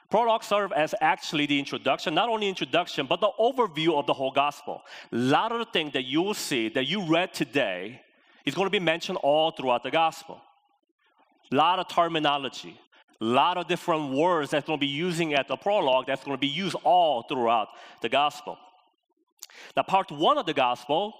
Prologue 0.09 0.43
serve 0.43 0.71
as 0.71 0.93
actually 1.01 1.45
the 1.45 1.57
introduction, 1.57 2.13
not 2.13 2.29
only 2.29 2.47
introduction, 2.47 3.07
but 3.07 3.19
the 3.19 3.31
overview 3.39 3.97
of 3.97 4.05
the 4.05 4.13
whole 4.13 4.31
gospel. 4.31 4.83
A 5.11 5.15
lot 5.15 5.51
of 5.51 5.59
the 5.59 5.65
things 5.65 5.93
that 5.93 6.05
you 6.05 6.21
will 6.21 6.35
see 6.35 6.69
that 6.69 6.85
you 6.87 7.01
read 7.05 7.33
today 7.33 8.01
is 8.45 8.53
going 8.53 8.67
to 8.67 8.71
be 8.71 8.79
mentioned 8.79 9.17
all 9.23 9.51
throughout 9.51 9.83
the 9.83 9.91
gospel. 9.91 10.39
A 11.51 11.55
lot 11.55 11.79
of 11.79 11.87
terminology, 11.87 12.79
a 13.19 13.25
lot 13.25 13.57
of 13.57 13.67
different 13.67 14.13
words 14.13 14.51
that's 14.51 14.67
going 14.67 14.77
to 14.77 14.85
be 14.85 14.91
using 14.91 15.33
at 15.33 15.47
the 15.47 15.55
prologue 15.55 16.05
that's 16.05 16.23
going 16.23 16.37
to 16.37 16.41
be 16.41 16.47
used 16.47 16.75
all 16.83 17.23
throughout 17.23 17.69
the 18.01 18.09
gospel. 18.09 18.57
Now, 19.75 19.83
part 19.83 20.11
one 20.11 20.37
of 20.37 20.45
the 20.45 20.53
gospel, 20.53 21.13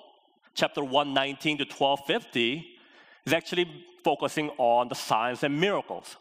chapter 0.53 0.83
119 0.83 1.59
to 1.59 1.63
1250, 1.63 2.75
is 3.25 3.34
actually 3.34 3.86
focusing 4.03 4.50
on 4.58 4.88
the 4.88 4.96
signs 4.96 5.44
and 5.44 5.60
miracles. 5.60 6.15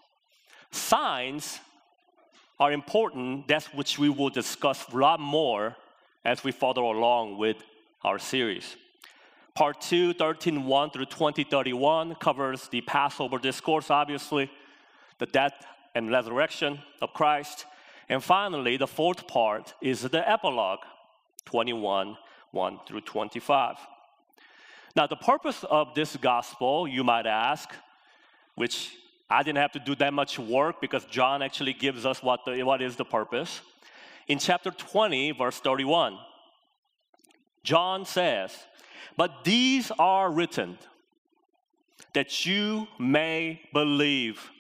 Signs 0.71 1.61
are 2.59 2.73
important, 2.73 3.47
that's 3.47 3.67
which 3.75 3.99
we 3.99 4.09
will 4.09 4.31
discuss 4.31 4.87
a 4.93 4.97
lot 4.97 5.21
more 5.21 5.77
as 6.25 6.43
we 6.45 6.53
follow 6.53 6.91
along 6.91 7.37
with 7.37 7.57
our 8.03 8.19
series. 8.19 8.77
Part 9.55 9.81
2, 9.83 10.15
13 10.15 10.65
1 10.65 10.91
through 10.91 11.07
20 11.07 11.45
31 11.45 12.15
covers 12.17 12.69
the 12.69 12.81
Passover 12.81 13.39
discourse, 13.39 13.91
obviously, 13.91 14.51
the 15.19 15.27
death 15.27 15.55
and 15.95 16.11
resurrection 16.11 16.81
of 17.01 17.13
Christ. 17.13 17.67
And 18.09 18.23
finally, 18.23 18.77
the 18.77 18.87
fourth 18.87 19.29
part 19.29 19.75
is 19.81 20.03
the 20.03 20.29
epilogue, 20.29 20.81
21 21.45 22.17
1 22.51 22.81
through 22.87 23.01
25. 23.03 23.77
Now, 24.97 25.09
the 25.09 25.17
purpose 25.17 25.65
of 25.65 25.95
this 25.95 26.17
gospel, 26.17 26.87
you 26.87 27.03
might 27.03 27.27
ask, 27.27 27.69
which 28.55 28.97
I 29.29 29.43
didn't 29.43 29.59
have 29.59 29.73
to 29.73 29.81
do 29.81 29.97
that 29.97 30.15
much 30.15 30.39
work 30.39 30.81
because 30.81 31.05
John 31.07 31.43
actually 31.43 31.73
gives 31.73 32.07
us 32.07 32.23
what, 32.23 32.45
the, 32.45 32.63
what 32.63 32.81
is 32.81 32.95
the 32.95 33.05
purpose. 33.05 33.61
In 34.29 34.39
chapter 34.39 34.71
20, 34.71 35.33
verse 35.33 35.59
31, 35.59 36.17
John 37.65 38.07
says, 38.07 38.57
But 39.17 39.43
these 39.43 39.91
are 39.99 40.31
written 40.31 40.79
that 42.13 42.47
you 42.47 42.87
may 42.99 43.61
believe 43.73 44.51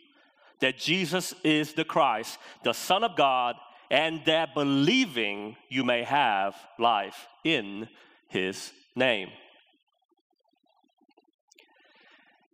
that 0.59 0.79
Jesus 0.79 1.33
is 1.45 1.75
the 1.75 1.85
Christ, 1.85 2.39
the 2.65 2.73
Son 2.73 3.05
of 3.05 3.17
God, 3.17 3.55
and 3.91 4.21
that 4.25 4.55
believing 4.55 5.57
you 5.69 5.85
may 5.85 6.03
have 6.03 6.57
life 6.79 7.29
in 7.45 7.89
his 8.29 8.73
name. 8.97 9.29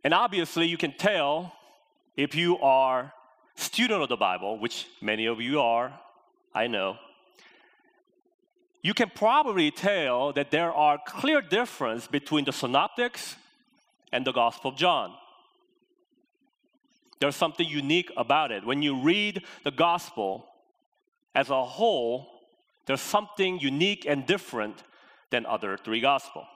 And 0.03 0.15
obviously, 0.15 0.67
you 0.67 0.77
can 0.77 0.93
tell 0.93 1.53
if 2.17 2.35
you 2.35 2.59
are 2.59 3.13
student 3.55 4.03
of 4.03 4.09
the 4.09 4.17
Bible, 4.17 4.59
which 4.59 4.87
many 5.01 5.27
of 5.27 5.41
you 5.41 5.61
are, 5.61 5.93
I 6.55 6.67
know, 6.67 6.97
you 8.83 8.95
can 8.95 9.11
probably 9.15 9.71
tell 9.71 10.33
that 10.33 10.51
there 10.51 10.73
are 10.73 10.99
clear 11.07 11.43
difference 11.43 12.07
between 12.07 12.47
the 12.47 12.53
synoptics 12.53 13.37
and 14.11 14.27
the 14.27 14.33
Gospel 14.33 14.71
of 14.71 14.77
John. 14.77 15.13
There's 17.21 17.37
something 17.37 17.69
unique 17.69 18.11
about 18.17 18.51
it. 18.51 18.65
When 18.65 18.81
you 18.81 19.03
read 19.03 19.43
the 19.63 19.71
gospel 19.71 20.47
as 21.35 21.51
a 21.51 21.63
whole, 21.63 22.27
there's 22.87 23.03
something 23.03 23.61
unique 23.61 24.07
and 24.07 24.27
different 24.27 24.83
than 25.29 25.45
other 25.45 25.77
three 25.77 26.01
gospel. 26.01 26.47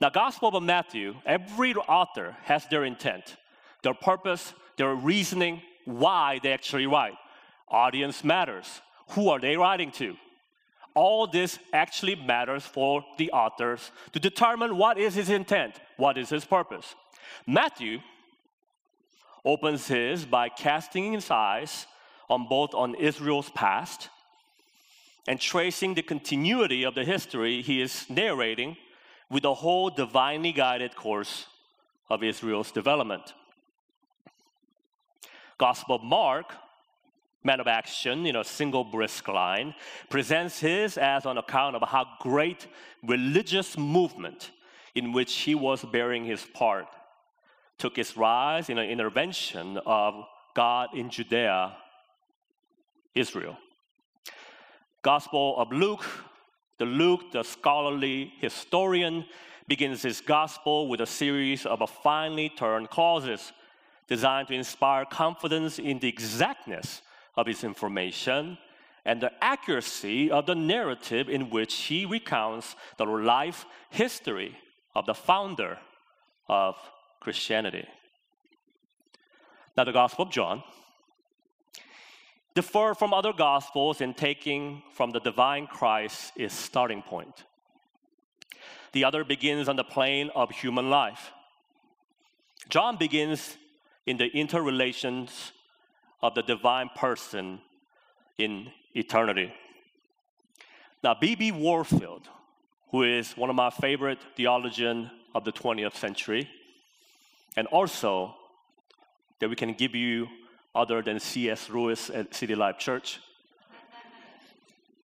Now, 0.00 0.10
Gospel 0.10 0.54
of 0.54 0.62
Matthew, 0.62 1.14
every 1.24 1.74
author 1.74 2.36
has 2.42 2.66
their 2.66 2.84
intent, 2.84 3.36
their 3.82 3.94
purpose, 3.94 4.52
their 4.76 4.94
reasoning, 4.94 5.62
why 5.86 6.38
they 6.42 6.52
actually 6.52 6.86
write. 6.86 7.14
Audience 7.68 8.22
matters. 8.22 8.82
Who 9.10 9.30
are 9.30 9.40
they 9.40 9.56
writing 9.56 9.90
to? 9.92 10.16
All 10.94 11.26
this 11.26 11.58
actually 11.72 12.14
matters 12.14 12.64
for 12.64 13.04
the 13.18 13.30
authors 13.30 13.90
to 14.12 14.20
determine 14.20 14.76
what 14.76 14.98
is 14.98 15.14
his 15.14 15.30
intent, 15.30 15.74
what 15.96 16.18
is 16.18 16.30
his 16.30 16.44
purpose. 16.44 16.94
Matthew 17.46 18.00
opens 19.44 19.86
his 19.86 20.24
by 20.24 20.48
casting 20.48 21.12
his 21.12 21.30
eyes 21.30 21.86
on 22.28 22.48
both 22.48 22.74
on 22.74 22.94
Israel's 22.96 23.50
past 23.50 24.08
and 25.28 25.40
tracing 25.40 25.94
the 25.94 26.02
continuity 26.02 26.84
of 26.84 26.94
the 26.94 27.04
history 27.04 27.62
he 27.62 27.80
is 27.80 28.06
narrating 28.08 28.76
with 29.30 29.42
the 29.42 29.54
whole 29.54 29.90
divinely 29.90 30.52
guided 30.52 30.94
course 30.94 31.46
of 32.08 32.22
Israel's 32.22 32.70
development. 32.70 33.34
Gospel 35.58 35.96
of 35.96 36.02
Mark, 36.02 36.54
man 37.42 37.60
of 37.60 37.66
action 37.66 38.26
in 38.26 38.36
a 38.36 38.44
single 38.44 38.84
brisk 38.84 39.26
line, 39.28 39.74
presents 40.10 40.60
his 40.60 40.98
as 40.98 41.26
on 41.26 41.38
account 41.38 41.76
of 41.76 41.88
how 41.88 42.06
great 42.20 42.66
religious 43.02 43.76
movement 43.78 44.50
in 44.94 45.12
which 45.12 45.34
he 45.34 45.54
was 45.54 45.84
bearing 45.84 46.24
his 46.24 46.44
part 46.44 46.86
took 47.78 47.98
its 47.98 48.16
rise 48.16 48.70
in 48.70 48.78
an 48.78 48.88
intervention 48.88 49.78
of 49.84 50.24
God 50.54 50.88
in 50.94 51.10
Judea, 51.10 51.76
Israel. 53.14 53.58
Gospel 55.02 55.54
of 55.58 55.70
Luke, 55.72 56.04
the 56.78 56.84
Luke, 56.84 57.32
the 57.32 57.42
scholarly 57.42 58.32
historian, 58.38 59.24
begins 59.68 60.02
his 60.02 60.20
gospel 60.20 60.88
with 60.88 61.00
a 61.00 61.06
series 61.06 61.66
of 61.66 61.88
finely 61.90 62.48
turned 62.48 62.90
clauses 62.90 63.52
designed 64.06 64.48
to 64.48 64.54
inspire 64.54 65.04
confidence 65.04 65.78
in 65.78 65.98
the 65.98 66.08
exactness 66.08 67.02
of 67.36 67.46
his 67.46 67.64
information 67.64 68.56
and 69.04 69.20
the 69.20 69.32
accuracy 69.42 70.30
of 70.30 70.46
the 70.46 70.54
narrative 70.54 71.28
in 71.28 71.50
which 71.50 71.74
he 71.74 72.04
recounts 72.04 72.76
the 72.98 73.04
life 73.04 73.64
history 73.90 74.56
of 74.94 75.06
the 75.06 75.14
founder 75.14 75.78
of 76.48 76.76
Christianity. 77.20 77.86
Now, 79.76 79.84
the 79.84 79.92
Gospel 79.92 80.24
of 80.24 80.30
John 80.30 80.62
differ 82.56 82.94
from 82.94 83.12
other 83.12 83.34
Gospels 83.34 84.00
in 84.00 84.14
taking 84.14 84.82
from 84.94 85.10
the 85.10 85.20
divine 85.20 85.66
Christ 85.66 86.32
its 86.36 86.54
starting 86.54 87.02
point. 87.02 87.44
The 88.92 89.04
other 89.04 89.24
begins 89.24 89.68
on 89.68 89.76
the 89.76 89.84
plane 89.84 90.30
of 90.34 90.50
human 90.50 90.88
life. 90.88 91.32
John 92.70 92.96
begins 92.96 93.58
in 94.06 94.16
the 94.16 94.28
interrelations 94.28 95.52
of 96.22 96.34
the 96.34 96.42
divine 96.42 96.88
person 96.96 97.60
in 98.38 98.70
eternity. 98.94 99.52
Now, 101.04 101.14
B.B. 101.20 101.52
Warfield, 101.52 102.26
who 102.90 103.02
is 103.02 103.36
one 103.36 103.50
of 103.50 103.56
my 103.56 103.68
favorite 103.68 104.18
theologians 104.34 105.10
of 105.34 105.44
the 105.44 105.52
20th 105.52 105.94
century, 105.94 106.48
and 107.54 107.66
also 107.66 108.34
that 109.40 109.50
we 109.50 109.56
can 109.56 109.74
give 109.74 109.94
you 109.94 110.26
other 110.76 111.02
than 111.02 111.18
C.S. 111.18 111.70
Lewis 111.70 112.10
at 112.10 112.34
City 112.34 112.54
Life 112.54 112.78
Church. 112.78 113.20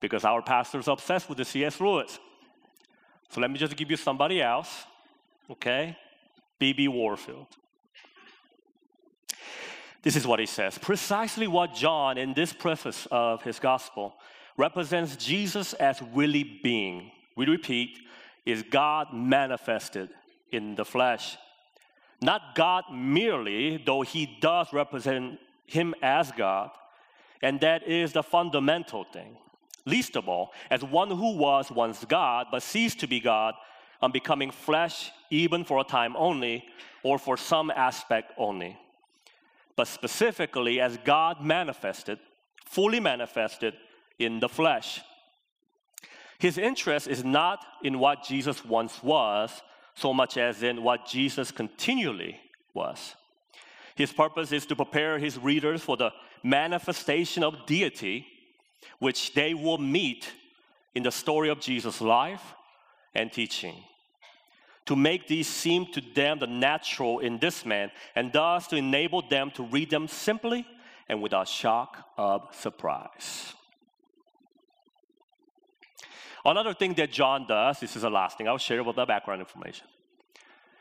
Because 0.00 0.24
our 0.24 0.42
pastor's 0.42 0.88
obsessed 0.88 1.28
with 1.28 1.38
the 1.38 1.44
C.S. 1.44 1.80
Lewis. 1.80 2.18
So 3.30 3.40
let 3.40 3.50
me 3.50 3.58
just 3.58 3.76
give 3.76 3.90
you 3.90 3.96
somebody 3.96 4.42
else, 4.42 4.84
okay? 5.50 5.96
B.B. 6.58 6.88
Warfield. 6.88 7.46
This 10.02 10.16
is 10.16 10.26
what 10.26 10.40
he 10.40 10.46
says 10.46 10.78
precisely 10.78 11.46
what 11.46 11.74
John, 11.74 12.18
in 12.18 12.34
this 12.34 12.52
preface 12.52 13.06
of 13.10 13.42
his 13.42 13.58
gospel, 13.58 14.14
represents 14.56 15.16
Jesus 15.16 15.72
as 15.74 16.02
really 16.12 16.60
being. 16.62 17.10
We 17.36 17.46
repeat, 17.46 17.98
is 18.44 18.62
God 18.62 19.14
manifested 19.14 20.10
in 20.50 20.74
the 20.74 20.84
flesh. 20.84 21.38
Not 22.20 22.54
God 22.54 22.84
merely, 22.92 23.78
though 23.78 24.02
he 24.02 24.26
does 24.40 24.72
represent 24.72 25.38
him 25.72 25.94
as 26.02 26.30
God, 26.32 26.70
and 27.42 27.60
that 27.60 27.86
is 27.88 28.12
the 28.12 28.22
fundamental 28.22 29.04
thing. 29.04 29.36
Least 29.84 30.16
of 30.16 30.28
all, 30.28 30.52
as 30.70 30.84
one 30.84 31.10
who 31.10 31.36
was 31.36 31.70
once 31.70 32.04
God 32.04 32.46
but 32.50 32.62
ceased 32.62 33.00
to 33.00 33.08
be 33.08 33.18
God 33.18 33.54
on 34.00 34.12
becoming 34.12 34.50
flesh, 34.50 35.10
even 35.30 35.64
for 35.64 35.78
a 35.80 35.84
time 35.84 36.14
only, 36.16 36.64
or 37.02 37.18
for 37.18 37.36
some 37.36 37.70
aspect 37.70 38.32
only. 38.36 38.78
But 39.74 39.88
specifically, 39.88 40.80
as 40.80 40.98
God 40.98 41.40
manifested, 41.40 42.18
fully 42.64 43.00
manifested 43.00 43.74
in 44.18 44.40
the 44.40 44.48
flesh. 44.48 45.00
His 46.38 46.58
interest 46.58 47.08
is 47.08 47.24
not 47.24 47.64
in 47.82 47.98
what 47.98 48.24
Jesus 48.24 48.64
once 48.64 49.02
was, 49.02 49.62
so 49.94 50.12
much 50.12 50.36
as 50.36 50.62
in 50.62 50.82
what 50.82 51.06
Jesus 51.06 51.50
continually 51.50 52.40
was. 52.74 53.14
His 53.94 54.12
purpose 54.12 54.52
is 54.52 54.66
to 54.66 54.76
prepare 54.76 55.18
his 55.18 55.38
readers 55.38 55.82
for 55.82 55.96
the 55.96 56.12
manifestation 56.42 57.42
of 57.44 57.66
deity, 57.66 58.26
which 58.98 59.34
they 59.34 59.54
will 59.54 59.78
meet 59.78 60.32
in 60.94 61.02
the 61.02 61.12
story 61.12 61.48
of 61.48 61.60
Jesus' 61.60 62.00
life 62.00 62.54
and 63.14 63.32
teaching. 63.32 63.76
to 64.86 64.96
make 64.96 65.28
these 65.28 65.46
seem 65.46 65.86
to 65.92 66.00
them 66.00 66.38
the 66.38 66.46
natural 66.46 67.20
in 67.20 67.38
this 67.38 67.64
man, 67.64 67.90
and 68.14 68.32
thus 68.32 68.66
to 68.68 68.76
enable 68.76 69.22
them 69.22 69.50
to 69.52 69.62
read 69.62 69.90
them 69.90 70.08
simply 70.08 70.66
and 71.08 71.22
without 71.22 71.48
shock 71.48 72.08
of 72.16 72.48
surprise. 72.52 73.54
Another 76.44 76.74
thing 76.74 76.94
that 76.94 77.12
John 77.12 77.46
does, 77.46 77.78
this 77.78 77.94
is 77.94 78.02
the 78.02 78.10
last 78.10 78.36
thing 78.36 78.48
I'll 78.48 78.58
share 78.58 78.82
with 78.82 78.96
the 78.96 79.06
background 79.06 79.40
information, 79.40 79.86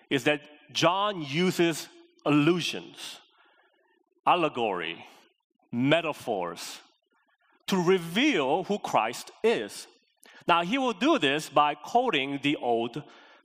is 0.09 0.23
that 0.23 0.41
John 0.71 1.21
uses 1.21 1.87
allusions, 2.25 3.19
allegory, 4.25 5.05
metaphors 5.71 6.79
to 7.67 7.77
reveal 7.77 8.63
who 8.65 8.77
Christ 8.79 9.31
is. 9.43 9.87
Now, 10.47 10.63
he 10.63 10.77
will 10.77 10.93
do 10.93 11.17
this 11.17 11.49
by 11.49 11.75
quoting 11.75 12.39
the 12.43 12.57
Old 12.57 13.01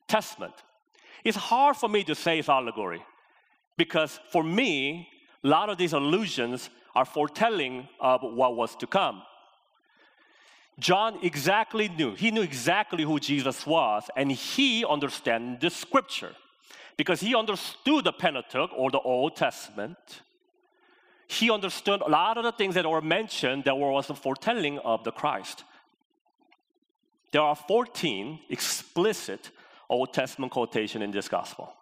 Testament. 0.08 0.54
It's 1.24 1.36
hard 1.36 1.76
for 1.76 1.88
me 1.88 2.04
to 2.04 2.14
say 2.14 2.38
it's 2.38 2.48
allegory 2.48 3.02
because 3.76 4.18
for 4.30 4.42
me, 4.42 5.08
a 5.44 5.48
lot 5.48 5.68
of 5.68 5.78
these 5.78 5.92
allusions 5.92 6.70
are 6.94 7.04
foretelling 7.04 7.88
of 8.00 8.22
what 8.22 8.56
was 8.56 8.74
to 8.76 8.86
come. 8.86 9.22
John 10.78 11.18
exactly 11.22 11.88
knew, 11.88 12.14
he 12.14 12.30
knew 12.30 12.42
exactly 12.42 13.04
who 13.04 13.18
Jesus 13.18 13.66
was, 13.66 14.10
and 14.16 14.30
he 14.30 14.84
understood 14.84 15.60
the 15.60 15.70
scripture 15.70 16.34
because 16.96 17.20
he 17.20 17.34
understood 17.34 18.04
the 18.04 18.12
Pentateuch 18.12 18.70
or 18.74 18.90
the 18.90 19.00
Old 19.00 19.36
Testament. 19.36 19.96
He 21.28 21.50
understood 21.50 22.00
a 22.00 22.08
lot 22.08 22.38
of 22.38 22.44
the 22.44 22.52
things 22.52 22.74
that 22.76 22.88
were 22.88 23.00
mentioned 23.00 23.64
that 23.64 23.76
were 23.76 23.90
also 23.90 24.14
foretelling 24.14 24.78
of 24.78 25.04
the 25.04 25.10
Christ. 25.10 25.64
There 27.32 27.42
are 27.42 27.56
14 27.56 28.40
explicit 28.48 29.50
Old 29.88 30.12
Testament 30.14 30.52
quotation 30.52 31.02
in 31.02 31.10
this 31.10 31.28
gospel. 31.28 31.72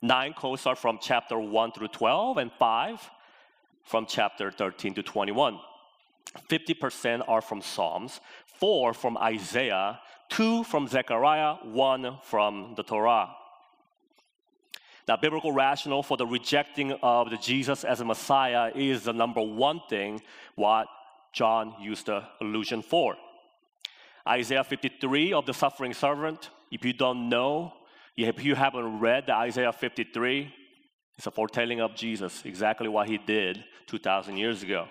Nine 0.00 0.32
quotes 0.32 0.66
are 0.66 0.76
from 0.76 0.98
chapter 1.00 1.38
1 1.38 1.72
through 1.72 1.88
12, 1.88 2.38
and 2.38 2.52
five 2.52 3.00
from 3.84 4.06
chapter 4.06 4.50
13 4.50 4.94
to 4.94 5.02
21. 5.02 5.58
50% 6.48 7.22
are 7.26 7.40
from 7.40 7.62
Psalms, 7.62 8.20
four 8.44 8.92
from 8.92 9.16
Isaiah, 9.16 10.00
two 10.28 10.62
from 10.64 10.86
Zechariah, 10.86 11.56
one 11.64 12.18
from 12.22 12.74
the 12.76 12.82
Torah. 12.82 13.30
Now, 15.08 15.16
biblical 15.16 15.52
rationale 15.52 16.02
for 16.02 16.18
the 16.18 16.26
rejecting 16.26 16.92
of 17.02 17.30
the 17.30 17.38
Jesus 17.38 17.82
as 17.82 18.00
a 18.00 18.04
Messiah 18.04 18.70
is 18.74 19.04
the 19.04 19.14
number 19.14 19.40
one 19.40 19.80
thing 19.88 20.20
what 20.54 20.86
John 21.32 21.74
used 21.80 22.06
the 22.06 22.24
allusion 22.42 22.82
for. 22.82 23.16
Isaiah 24.28 24.62
53 24.64 25.32
of 25.32 25.46
the 25.46 25.54
suffering 25.54 25.94
servant. 25.94 26.50
If 26.70 26.84
you 26.84 26.92
don't 26.92 27.30
know, 27.30 27.72
if 28.18 28.44
you 28.44 28.54
haven't 28.54 29.00
read 29.00 29.24
the 29.26 29.34
Isaiah 29.34 29.72
53, 29.72 30.54
it's 31.16 31.26
a 31.26 31.30
foretelling 31.30 31.80
of 31.80 31.94
Jesus, 31.94 32.42
exactly 32.44 32.88
what 32.88 33.08
he 33.08 33.16
did 33.16 33.64
2,000 33.86 34.36
years 34.36 34.62
ago. 34.62 34.88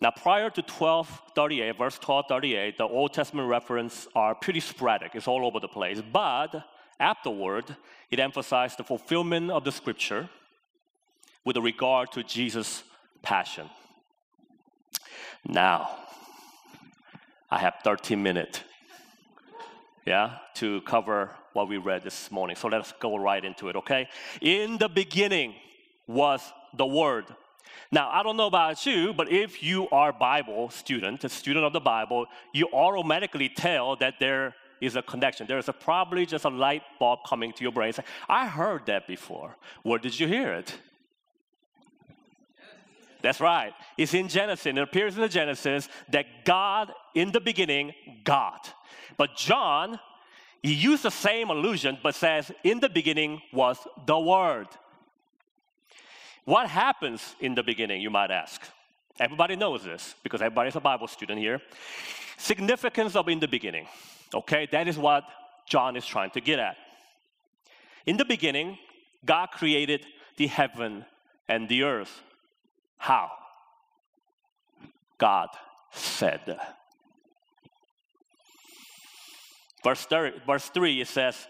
Now, 0.00 0.10
prior 0.10 0.50
to 0.50 0.62
1238, 0.62 1.78
verse 1.78 1.96
1238, 1.96 2.76
the 2.76 2.84
Old 2.84 3.14
Testament 3.14 3.48
references 3.48 4.08
are 4.16 4.34
pretty 4.34 4.60
sporadic. 4.60 5.14
It's 5.14 5.28
all 5.28 5.46
over 5.46 5.60
the 5.60 5.68
place. 5.68 6.00
But 6.00 6.64
afterward, 7.00 7.76
it 8.10 8.18
emphasized 8.18 8.78
the 8.78 8.84
fulfillment 8.84 9.50
of 9.50 9.64
the 9.64 9.72
scripture 9.72 10.28
with 11.44 11.56
regard 11.56 12.12
to 12.12 12.22
Jesus' 12.22 12.82
passion. 13.22 13.68
Now, 15.46 15.90
I 17.50 17.58
have 17.58 17.74
13 17.84 18.22
minutes, 18.22 18.60
yeah, 20.04 20.38
to 20.54 20.80
cover 20.82 21.30
what 21.52 21.68
we 21.68 21.78
read 21.78 22.02
this 22.02 22.30
morning. 22.30 22.56
So 22.56 22.68
let's 22.68 22.92
go 23.00 23.16
right 23.16 23.44
into 23.44 23.68
it, 23.68 23.76
okay? 23.76 24.08
In 24.40 24.78
the 24.78 24.88
beginning 24.88 25.54
was 26.06 26.40
the 26.76 26.86
Word. 26.86 27.24
Now, 27.90 28.10
I 28.10 28.22
don't 28.22 28.36
know 28.36 28.46
about 28.46 28.84
you, 28.84 29.14
but 29.14 29.30
if 29.32 29.62
you 29.62 29.88
are 29.90 30.12
Bible 30.12 30.68
student, 30.68 31.24
a 31.24 31.28
student 31.28 31.64
of 31.64 31.72
the 31.72 31.80
Bible, 31.80 32.26
you 32.52 32.68
automatically 32.72 33.48
tell 33.48 33.96
that 33.96 34.14
there 34.20 34.54
is 34.80 34.96
a 34.96 35.02
connection. 35.02 35.46
There 35.46 35.58
is 35.58 35.68
a, 35.68 35.72
probably 35.72 36.26
just 36.26 36.44
a 36.44 36.48
light 36.48 36.82
bulb 36.98 37.20
coming 37.26 37.52
to 37.52 37.62
your 37.62 37.72
brain. 37.72 37.92
Say, 37.92 38.04
I 38.28 38.46
heard 38.46 38.86
that 38.86 39.06
before. 39.06 39.56
Where 39.82 39.98
did 39.98 40.18
you 40.18 40.26
hear 40.26 40.52
it? 40.54 40.74
That's 43.20 43.40
right. 43.40 43.72
It's 43.96 44.14
in 44.14 44.28
Genesis. 44.28 44.66
It 44.66 44.78
appears 44.78 45.16
in 45.16 45.22
the 45.22 45.28
Genesis 45.28 45.88
that 46.10 46.26
God, 46.44 46.92
in 47.14 47.32
the 47.32 47.40
beginning, 47.40 47.92
God. 48.22 48.60
But 49.16 49.36
John, 49.36 49.98
he 50.62 50.72
used 50.72 51.02
the 51.02 51.10
same 51.10 51.50
allusion, 51.50 51.98
but 52.02 52.14
says, 52.14 52.52
in 52.62 52.78
the 52.80 52.88
beginning 52.88 53.42
was 53.52 53.78
the 54.06 54.18
Word. 54.18 54.68
What 56.44 56.68
happens 56.68 57.34
in 57.40 57.54
the 57.54 57.62
beginning, 57.62 58.00
you 58.00 58.10
might 58.10 58.30
ask? 58.30 58.62
Everybody 59.18 59.56
knows 59.56 59.82
this 59.82 60.14
because 60.22 60.40
everybody's 60.40 60.76
a 60.76 60.80
Bible 60.80 61.08
student 61.08 61.40
here. 61.40 61.60
Significance 62.36 63.16
of 63.16 63.28
in 63.28 63.40
the 63.40 63.48
beginning. 63.48 63.86
Okay, 64.34 64.68
that 64.72 64.88
is 64.88 64.98
what 64.98 65.24
John 65.66 65.96
is 65.96 66.06
trying 66.06 66.30
to 66.30 66.40
get 66.40 66.58
at. 66.58 66.76
In 68.06 68.16
the 68.16 68.24
beginning, 68.24 68.78
God 69.24 69.50
created 69.50 70.06
the 70.36 70.46
heaven 70.46 71.04
and 71.48 71.68
the 71.68 71.82
earth. 71.82 72.22
How? 72.98 73.30
God 75.18 75.48
said. 75.92 76.58
Verse, 79.84 80.04
30, 80.04 80.40
verse 80.46 80.68
3, 80.68 81.00
it 81.00 81.08
says, 81.08 81.46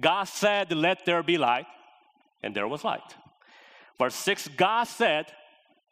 God 0.00 0.24
said, 0.24 0.72
Let 0.72 1.04
there 1.04 1.22
be 1.22 1.38
light, 1.38 1.66
and 2.42 2.54
there 2.54 2.68
was 2.68 2.84
light. 2.84 3.14
Verse 3.98 4.14
6, 4.14 4.48
God 4.56 4.84
said, 4.84 5.26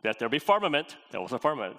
Let 0.05 0.19
there 0.19 0.29
be 0.29 0.39
firmament, 0.39 0.97
there 1.11 1.21
was 1.21 1.33
a 1.33 1.39
firmament. 1.39 1.79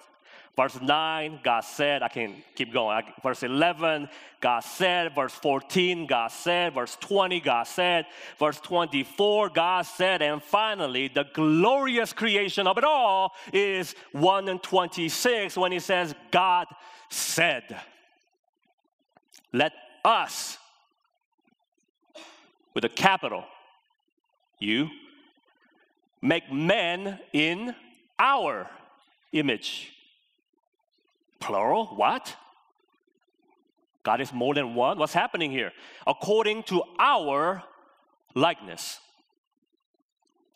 Verse 0.58 0.80
9, 0.80 1.38
God 1.44 1.60
said, 1.60 2.02
I 2.02 2.08
can 2.08 2.42
keep 2.56 2.72
going. 2.72 3.04
Verse 3.22 3.44
11, 3.44 4.08
God 4.40 4.58
said. 4.58 5.14
Verse 5.14 5.32
14, 5.34 6.08
God 6.08 6.32
said. 6.32 6.74
Verse 6.74 6.96
20, 6.96 7.38
God 7.38 7.62
said. 7.62 8.06
Verse 8.40 8.58
24, 8.58 9.50
God 9.50 9.82
said. 9.82 10.20
And 10.20 10.42
finally, 10.42 11.06
the 11.06 11.26
glorious 11.32 12.12
creation 12.12 12.66
of 12.66 12.76
it 12.76 12.82
all 12.82 13.34
is 13.52 13.94
1 14.10 14.48
and 14.48 14.60
26 14.60 15.56
when 15.56 15.70
he 15.70 15.78
says, 15.78 16.12
God 16.32 16.66
said, 17.08 17.62
Let 19.52 19.74
us, 20.04 20.58
with 22.74 22.84
a 22.84 22.88
capital, 22.88 23.44
you, 24.58 24.88
make 26.20 26.52
men 26.52 27.20
in 27.32 27.76
our 28.18 28.68
image 29.30 29.92
Plural? 31.40 31.86
What? 31.86 32.34
God 34.02 34.20
is 34.20 34.32
more 34.32 34.54
than 34.54 34.74
one? 34.74 34.98
What's 34.98 35.12
happening 35.12 35.50
here? 35.50 35.72
According 36.06 36.62
to 36.64 36.82
our 36.98 37.62
likeness. 38.34 39.00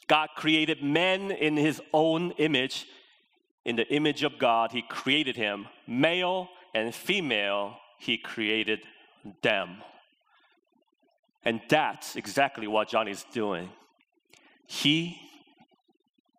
God 0.07 0.31
created 0.37 0.83
men 0.83 1.31
in 1.31 1.57
his 1.57 1.81
own 1.93 2.33
image. 2.33 2.87
In 3.65 3.77
the 3.77 3.87
image 3.89 4.23
of 4.23 4.39
God, 4.39 4.73
he 4.73 4.83
created 4.83 5.37
him. 5.37 5.69
Male 5.87 6.49
and 6.75 6.95
female, 6.95 7.77
he 7.99 8.19
created 8.19 8.81
them. 9.43 9.83
And 11.45 11.61
that's 11.69 12.17
exactly 12.17 12.67
what 12.67 12.89
John 12.89 13.09
is 13.09 13.25
doing. 13.33 13.69
He, 14.67 15.21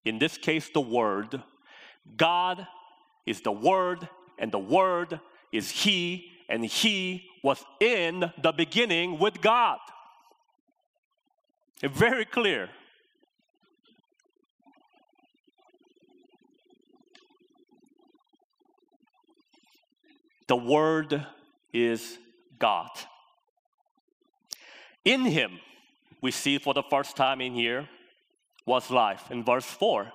in 0.06 0.18
this 0.18 0.38
case, 0.38 0.70
the 0.70 0.82
Word, 0.82 1.42
God 2.18 2.68
is 3.26 3.42
the 3.42 3.52
Word 3.52 4.08
and 4.44 4.52
the 4.52 4.60
Word 4.60 5.22
is 5.54 5.72
He, 5.72 6.34
and 6.50 6.66
He 6.66 7.30
was 7.42 7.64
in 7.80 8.30
the 8.42 8.52
beginning 8.52 9.18
with 9.18 9.40
God. 9.40 9.80
Very 11.82 12.26
clear. 12.26 12.70
The 20.48 20.58
Word 20.58 21.26
is 21.72 22.18
God. 22.60 22.90
In 25.06 25.22
Him, 25.22 25.52
we 26.20 26.32
see 26.32 26.58
for 26.58 26.74
the 26.74 26.84
first 26.84 27.16
time 27.16 27.40
in 27.40 27.54
here, 27.54 27.88
was 28.66 28.92
life 28.92 29.32
in 29.32 29.46
verse 29.46 29.66
4. 29.66 30.12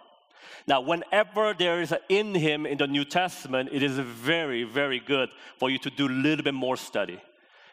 Now, 0.66 0.81
whenever 0.81 1.55
there 1.55 1.81
is 1.81 1.94
in 2.09 2.35
him 2.35 2.66
in 2.66 2.79
the 2.79 2.87
New 2.87 3.05
Testament, 3.05 3.70
it 3.72 3.83
is 3.83 3.98
very, 3.98 4.64
very 4.64 5.01
good 5.01 5.31
for 5.59 5.70
you 5.70 5.79
to 5.79 5.90
do 5.90 6.07
a 6.07 6.09
little 6.09 6.44
bit 6.44 6.55
more 6.55 6.77
study. 6.77 7.20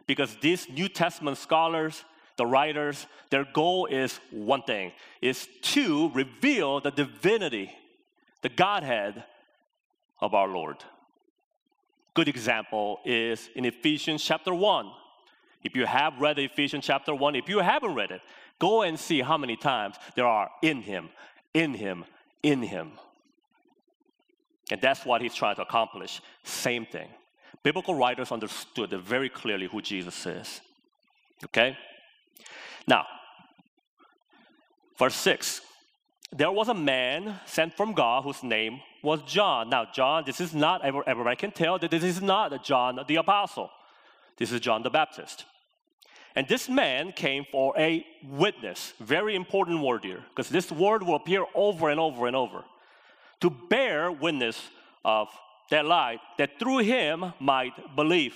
Because 0.08 0.36
these 0.42 0.70
New 0.70 0.88
Testament 0.88 1.38
scholars, 1.38 2.04
the 2.38 2.46
writers, 2.46 3.08
their 3.30 3.46
goal 3.46 3.86
is 3.86 4.20
one 4.32 4.62
thing, 4.64 4.92
is 5.22 5.48
to 5.62 6.10
reveal 6.14 6.80
the 6.80 6.92
divinity, 6.92 7.72
the 8.42 8.50
Godhead 8.50 9.24
of 10.20 10.34
our 10.34 10.48
Lord. 10.48 10.78
Good 12.14 12.28
example 12.28 13.00
is 13.04 13.50
in 13.56 13.66
Ephesians 13.66 14.24
chapter 14.24 14.54
1. 14.54 14.90
If 15.64 15.76
you 15.76 15.86
have 15.86 16.22
read 16.22 16.40
Ephesians 16.40 16.86
chapter 16.86 17.14
1, 17.14 17.36
if 17.36 17.50
you 17.50 17.60
haven't 17.60 17.96
read 17.96 18.12
it, 18.12 18.22
go 18.60 18.84
and 18.84 19.00
see 19.00 19.22
how 19.22 19.38
many 19.38 19.56
times 19.56 19.96
there 20.16 20.28
are 20.28 20.50
in 20.62 20.82
him, 20.82 21.10
in 21.54 21.74
him, 21.74 22.06
in 22.46 22.62
him. 22.62 22.92
And 24.72 24.80
that's 24.80 25.06
what 25.06 25.22
he's 25.22 25.34
trying 25.34 25.56
to 25.56 25.64
accomplish. 25.64 26.22
Same 26.44 26.86
thing. 26.86 27.10
Biblical 27.64 27.96
writers 27.96 28.32
understood 28.32 28.92
very 28.92 29.30
clearly 29.30 29.68
who 29.68 29.82
Jesus 29.82 30.26
is. 30.26 30.62
Okay? 31.44 31.78
Now, 32.88 33.06
verse 34.98 35.16
6 35.16 35.62
there 36.32 36.52
was 36.52 36.68
a 36.68 36.74
man 36.74 37.40
sent 37.46 37.78
from 37.78 37.94
God 37.94 38.24
whose 38.24 38.44
name 38.44 38.82
was 39.02 39.22
John. 39.22 39.70
Now, 39.70 39.86
John, 39.94 40.24
this 40.26 40.42
is 40.42 40.54
not, 40.54 40.84
everybody 40.84 41.36
can 41.38 41.52
tell 41.52 41.80
that 41.80 41.92
this 41.92 42.04
is 42.04 42.22
not 42.22 42.64
John 42.64 43.00
the 43.08 43.16
Apostle. 43.16 43.70
This 44.38 44.52
is 44.52 44.60
John 44.60 44.84
the 44.84 44.90
Baptist. 44.90 45.46
And 46.36 46.48
this 46.48 46.68
man 46.68 47.14
came 47.14 47.46
for 47.50 47.74
a 47.78 48.06
witness. 48.24 48.94
Very 49.00 49.36
important 49.36 49.82
word 49.82 50.04
here, 50.04 50.24
because 50.30 50.50
this 50.50 50.72
word 50.72 51.02
will 51.02 51.16
appear 51.16 51.46
over 51.56 51.90
and 51.90 52.00
over 52.00 52.28
and 52.28 52.36
over. 52.36 52.66
To 53.42 53.50
bear 53.50 54.12
witness 54.12 54.62
of 55.04 55.30
that 55.70 55.86
light, 55.86 56.20
that 56.38 56.60
through 56.60 56.80
him 56.80 57.34
might 57.40 57.96
believe. 57.96 58.36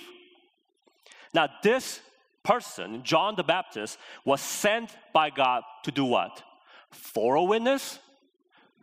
Now, 1.34 1.48
this 1.62 2.00
person, 2.42 3.02
John 3.04 3.36
the 3.36 3.44
Baptist, 3.44 3.98
was 4.24 4.40
sent 4.40 4.96
by 5.12 5.30
God 5.30 5.62
to 5.84 5.90
do 5.90 6.04
what? 6.04 6.42
For 6.90 7.34
a 7.34 7.44
witness? 7.44 7.98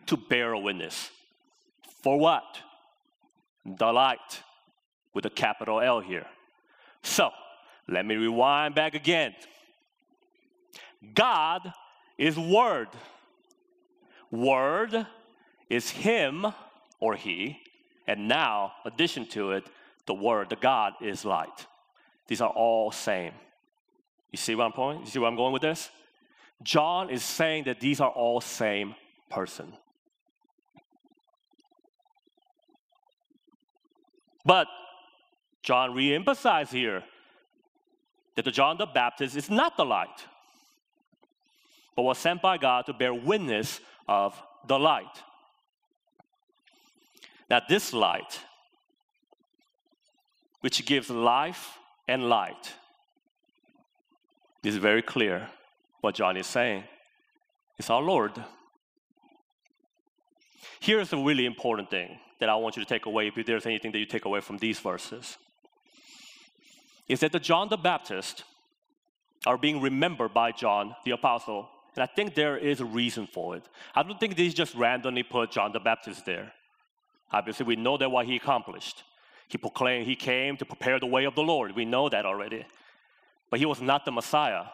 To 0.06 0.15
bear 0.15 0.53
a 0.53 0.60
witness. 0.60 1.10
For 2.03 2.17
what? 2.17 2.43
The 3.65 3.91
light, 3.91 4.43
with 5.13 5.25
a 5.25 5.30
capital 5.30 5.82
L 5.82 5.99
here. 5.99 6.27
So, 7.03 7.32
let 7.88 8.06
me 8.06 8.15
rewind 8.15 8.76
back 8.76 8.95
again. 8.95 9.34
God 11.13 11.73
is 12.17 12.38
Word. 12.38 12.89
Word 14.32 15.08
is 15.69 15.89
Him 15.89 16.45
or 17.00 17.15
He, 17.15 17.60
and 18.08 18.28
now, 18.28 18.73
addition 18.86 19.26
to 19.28 19.52
it, 19.52 19.65
the 20.06 20.13
Word, 20.13 20.50
the 20.50 20.56
God 20.56 20.93
is 21.02 21.23
light. 21.23 21.65
These 22.28 22.41
are 22.41 22.50
all 22.50 22.91
same. 22.91 23.34
You 24.32 24.38
see 24.38 24.56
what 24.56 24.65
I'm 24.65 24.73
point? 24.73 25.02
You 25.02 25.08
see 25.08 25.19
where 25.19 25.30
I'm 25.30 25.36
going 25.36 25.54
with 25.54 25.62
this? 25.62 25.89
John 26.63 27.10
is 27.10 27.23
saying 27.23 27.65
that 27.65 27.80
these 27.80 28.02
are 28.02 28.10
all 28.10 28.41
same 28.41 28.95
person. 29.30 29.73
But 34.45 34.67
John 35.62 35.93
re-emphasized 35.93 36.71
here 36.71 37.04
that 38.43 38.52
John 38.52 38.78
the 38.78 38.86
Baptist 38.86 39.36
is 39.36 39.50
not 39.50 39.76
the 39.78 39.86
light, 39.86 40.26
but 41.95 42.04
was 42.04 42.19
sent 42.19 42.41
by 42.41 42.58
God 42.58 42.86
to 42.86 42.93
bear 42.93 43.13
witness 43.13 43.80
of 44.08 44.39
the 44.67 44.78
light. 44.78 45.23
Now, 47.50 47.62
this 47.67 47.93
light, 47.93 48.39
which 50.62 50.86
gives 50.86 51.10
life 51.10 51.78
and 52.08 52.30
light, 52.30 52.73
is 54.63 54.78
very 54.78 55.02
clear 55.02 55.50
what 56.02 56.13
John 56.13 56.38
is 56.38 56.45
saying. 56.45 56.84
It's 57.80 57.89
our 57.89 58.02
Lord. 58.02 58.34
Here's 60.80 61.12
a 61.12 61.17
really 61.17 61.45
important 61.45 61.89
thing 61.89 62.19
that 62.39 62.50
I 62.50 62.56
want 62.56 62.78
you 62.78 62.84
to 62.84 62.89
take 62.89 63.08
away 63.08 63.32
if 63.36 63.45
there's 63.45 63.65
anything 63.65 63.91
that 63.93 64.00
you 64.00 64.06
take 64.06 64.26
away 64.26 64.41
from 64.41 64.58
these 64.58 64.80
verses 64.80 65.38
is 67.08 67.22
that 67.22 67.32
the 67.32 67.39
John 67.39 67.70
the 67.70 67.78
Baptist 67.78 68.43
are 69.46 69.58
being 69.58 69.82
remembered 69.82 70.34
by 70.34 70.52
John 70.52 70.96
the 71.06 71.12
Apostle. 71.12 71.70
And 71.96 72.04
I 72.04 72.06
think 72.06 72.36
there 72.36 72.58
is 72.58 72.80
a 72.80 72.86
reason 72.86 73.28
for 73.28 73.56
it. 73.56 73.63
I 73.96 74.04
don't 74.04 74.20
think 74.20 74.36
they 74.36 74.50
just 74.50 74.76
randomly 74.76 75.24
put 75.24 75.52
John 75.52 75.72
the 75.72 75.80
Baptist 75.80 76.26
there. 76.26 76.52
Obviously, 77.32 77.65
we 77.65 77.76
know 77.76 77.98
that 77.98 78.12
what 78.12 78.26
he 78.26 78.36
accomplished. 78.36 79.04
He 79.48 79.58
proclaimed 79.58 80.06
he 80.06 80.15
came 80.15 80.58
to 80.58 80.65
prepare 80.65 81.00
the 81.00 81.06
way 81.06 81.26
of 81.26 81.36
the 81.36 81.43
Lord. 81.43 81.76
We 81.76 81.86
know 81.86 82.10
that 82.10 82.26
already. 82.26 82.65
But 83.50 83.60
he 83.60 83.65
was 83.65 83.82
not 83.82 84.06
the 84.06 84.12
Messiah. 84.12 84.65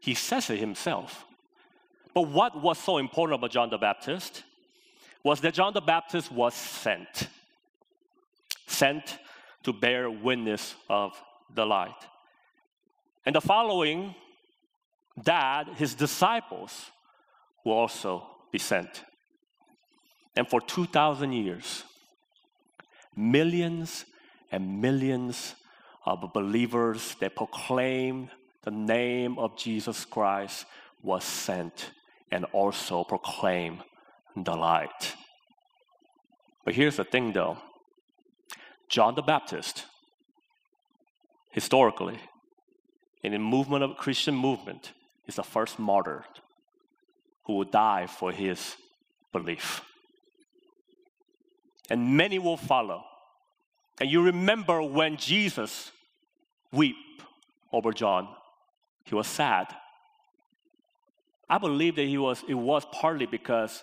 He 0.00 0.14
says 0.14 0.50
it 0.50 0.58
himself. 0.58 1.24
But 2.14 2.28
what 2.28 2.60
was 2.60 2.78
so 2.78 2.98
important 2.98 3.38
about 3.38 3.50
John 3.50 3.70
the 3.70 3.78
Baptist 3.78 4.44
was 5.22 5.40
that 5.40 5.54
John 5.54 5.72
the 5.72 5.80
Baptist 5.80 6.30
was 6.30 6.54
sent. 6.54 7.28
Sent 8.66 9.18
to 9.62 9.72
bear 9.72 10.10
witness 10.10 10.74
of 10.88 11.20
the 11.54 11.64
light. 11.64 12.06
And 13.26 13.34
the 13.34 13.40
following, 13.40 14.14
that 15.24 15.68
his 15.76 15.94
disciples 15.94 16.90
will 17.64 17.74
also 17.74 18.26
be 18.52 18.58
sent. 18.58 19.04
And 20.36 20.48
for 20.48 20.60
2,000 20.60 21.32
years, 21.32 21.84
millions 23.16 24.04
and 24.52 24.80
millions 24.80 25.54
of 26.06 26.32
believers 26.32 27.16
that 27.20 27.34
proclaim 27.34 28.30
the 28.62 28.70
name 28.70 29.38
of 29.38 29.56
Jesus 29.56 30.04
Christ 30.04 30.66
was 31.02 31.24
sent 31.24 31.90
and 32.30 32.44
also 32.46 33.04
proclaim 33.04 33.82
the 34.36 34.54
light. 34.54 35.14
But 36.64 36.74
here's 36.74 36.96
the 36.96 37.04
thing 37.04 37.32
though 37.32 37.58
John 38.88 39.14
the 39.14 39.22
Baptist 39.22 39.86
historically, 41.58 42.18
in 43.24 43.32
the 43.32 43.38
movement 43.38 43.82
of 43.82 43.96
Christian 43.96 44.36
movement, 44.36 44.92
is 45.26 45.34
the 45.34 45.42
first 45.42 45.76
martyr 45.76 46.24
who 47.44 47.54
will 47.54 47.64
die 47.86 48.06
for 48.06 48.30
his 48.30 48.76
belief. 49.32 49.80
And 51.90 52.16
many 52.16 52.38
will 52.38 52.56
follow. 52.56 53.02
And 54.00 54.08
you 54.08 54.22
remember 54.22 54.80
when 54.82 55.16
Jesus 55.16 55.90
wept 56.70 56.94
over 57.72 57.92
John, 57.92 58.28
he 59.04 59.16
was 59.16 59.26
sad. 59.26 59.66
I 61.50 61.58
believe 61.58 61.96
that 61.96 62.06
he 62.06 62.18
was, 62.18 62.44
it 62.46 62.54
was 62.54 62.86
partly 62.92 63.26
because 63.26 63.82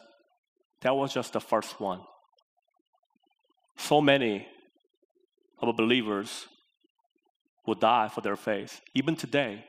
that 0.79 0.95
was 0.95 1.13
just 1.13 1.33
the 1.33 1.41
first 1.41 1.77
one. 1.81 1.99
So 3.75 3.99
many 3.99 4.47
of 5.59 5.67
the 5.67 5.73
believers 5.73 6.47
will 7.65 7.75
die 7.75 8.09
for 8.09 8.21
their 8.21 8.35
faith. 8.35 8.81
Even 8.93 9.15
today, 9.15 9.63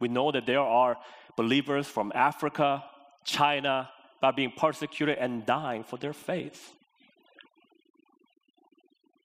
we 0.00 0.08
know 0.08 0.32
that 0.32 0.46
there 0.46 0.60
are 0.60 0.96
believers 1.36 1.86
from 1.86 2.12
Africa, 2.14 2.82
China, 3.24 3.88
that 4.20 4.26
are 4.28 4.32
being 4.32 4.52
persecuted 4.56 5.18
and 5.18 5.44
dying 5.44 5.84
for 5.84 5.96
their 5.96 6.12
faith. 6.12 6.72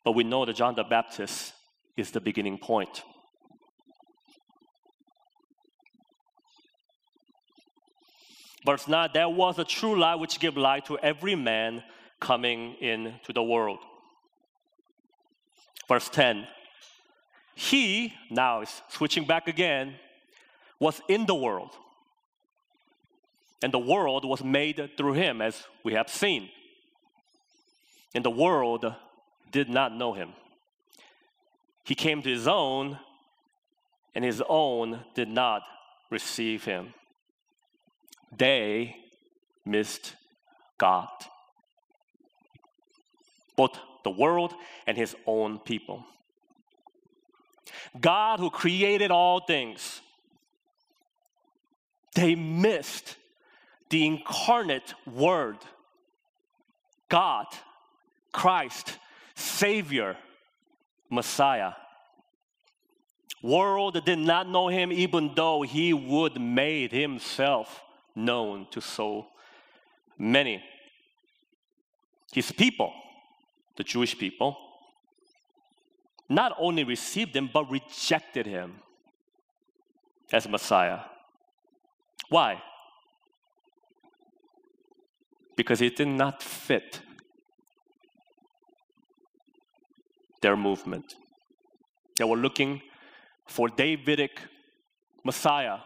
But 0.04 0.14
we 0.14 0.24
know 0.24 0.46
that 0.46 0.56
John 0.56 0.76
the 0.76 0.84
Baptist 0.84 1.54
is 1.96 2.12
the 2.12 2.22
beginning 2.22 2.58
point. 2.58 3.04
Verse 8.66 8.88
9 8.88 9.10
there 9.14 9.30
was 9.30 9.60
a 9.60 9.64
true 9.64 9.98
light 9.98 10.16
which 10.16 10.40
gave 10.40 10.58
light 10.58 10.86
to 10.88 10.98
every 11.00 11.36
man 11.36 11.84
coming 12.20 12.76
into 12.76 13.32
the 13.34 13.44
world. 13.44 13.80
Verse 15.88 16.10
10 16.10 16.48
he, 17.58 18.14
now 18.30 18.62
is 18.62 18.84
switching 18.88 19.26
back 19.26 19.48
again, 19.48 19.96
was 20.80 21.02
in 21.10 21.26
the 21.26 21.34
world. 21.34 21.72
And 23.64 23.74
the 23.74 23.80
world 23.80 24.26
was 24.26 24.44
made 24.44 24.92
through 24.96 25.14
him, 25.14 25.42
as 25.42 25.64
we 25.84 25.94
have 25.94 26.08
seen. 26.08 26.50
And 28.14 28.24
the 28.24 28.30
world 28.30 28.94
did 29.52 29.70
not 29.70 29.92
know 29.92 30.14
him. 30.14 30.34
He 31.84 31.96
came 31.96 32.22
to 32.22 32.30
his 32.30 32.48
own, 32.48 33.00
and 34.14 34.24
his 34.24 34.44
own 34.48 35.04
did 35.16 35.28
not 35.28 35.64
receive 36.12 36.64
him. 36.64 36.94
They 38.38 38.98
missed 39.66 40.14
God. 40.78 41.10
Both 43.56 43.80
the 44.04 44.12
world 44.12 44.54
and 44.86 44.96
his 44.96 45.16
own 45.26 45.58
people. 45.58 46.06
God 48.00 48.40
who 48.40 48.50
created 48.50 49.12
all 49.12 49.40
things, 49.40 50.02
they 52.16 52.36
missed 52.36 53.16
the 53.90 54.06
incarnate 54.06 54.94
Word, 55.06 55.58
God, 57.10 57.46
Christ, 58.32 58.98
Savior, 59.36 60.18
Messiah. 61.10 61.74
World 63.42 64.04
did 64.04 64.20
not 64.20 64.50
know 64.50 64.68
him 64.68 64.92
even 64.92 65.32
though 65.36 65.62
he 65.62 65.94
would 65.94 66.42
made 66.42 66.92
himself 66.92 67.84
known 68.16 68.68
to 68.72 68.82
so 68.82 69.28
many. 70.18 70.64
His 72.34 72.52
people, 72.52 72.92
the 73.78 73.84
Jewish 73.84 74.18
people, 74.18 74.58
not 76.30 76.54
only 76.60 76.84
received 76.84 77.36
him, 77.36 77.50
but 77.52 77.70
rejected 77.70 78.46
him. 78.46 78.76
as 80.32 80.48
Messiah. 80.48 81.00
Why? 82.30 82.62
Because 85.56 85.82
it 85.82 85.96
did 85.96 86.10
not 86.10 86.44
fit 86.44 87.02
their 90.42 90.58
movement. 90.58 91.16
They 92.18 92.26
were 92.26 92.36
looking 92.36 92.82
for 93.48 93.70
Davidic 93.70 94.42
Messiah 95.24 95.78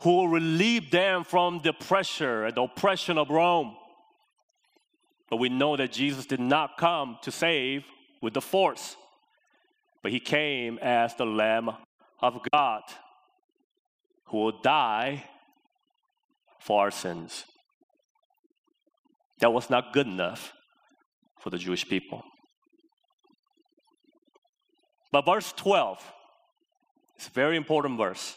who 0.00 0.16
will 0.16 0.28
relieve 0.28 0.90
them 0.90 1.24
from 1.24 1.60
the 1.62 1.72
pressure 1.72 2.44
and 2.44 2.54
the 2.54 2.62
oppression 2.62 3.18
of 3.18 3.30
Rome. 3.30 3.76
But 5.30 5.38
we 5.38 5.48
know 5.48 5.76
that 5.76 5.92
Jesus 5.92 6.26
did 6.26 6.40
not 6.40 6.76
come 6.76 7.18
to 7.22 7.32
save 7.32 7.84
with 8.20 8.34
the 8.34 8.40
force, 8.40 8.96
but 10.06 10.12
he 10.12 10.20
came 10.20 10.78
as 10.82 11.16
the 11.16 11.26
Lamb 11.26 11.68
of 12.20 12.40
God 12.52 12.82
who 14.26 14.36
will 14.36 14.60
die 14.62 15.24
for 16.60 16.82
our 16.82 16.92
sins. 16.92 17.44
That 19.40 19.52
was 19.52 19.68
not 19.68 19.92
good 19.92 20.06
enough 20.06 20.52
for 21.40 21.50
the 21.50 21.58
Jewish 21.58 21.88
people. 21.88 22.22
But 25.10 25.26
verse 25.26 25.52
12 25.56 25.98
is 27.18 27.26
a 27.26 27.30
very 27.30 27.56
important 27.56 27.98
verse. 27.98 28.36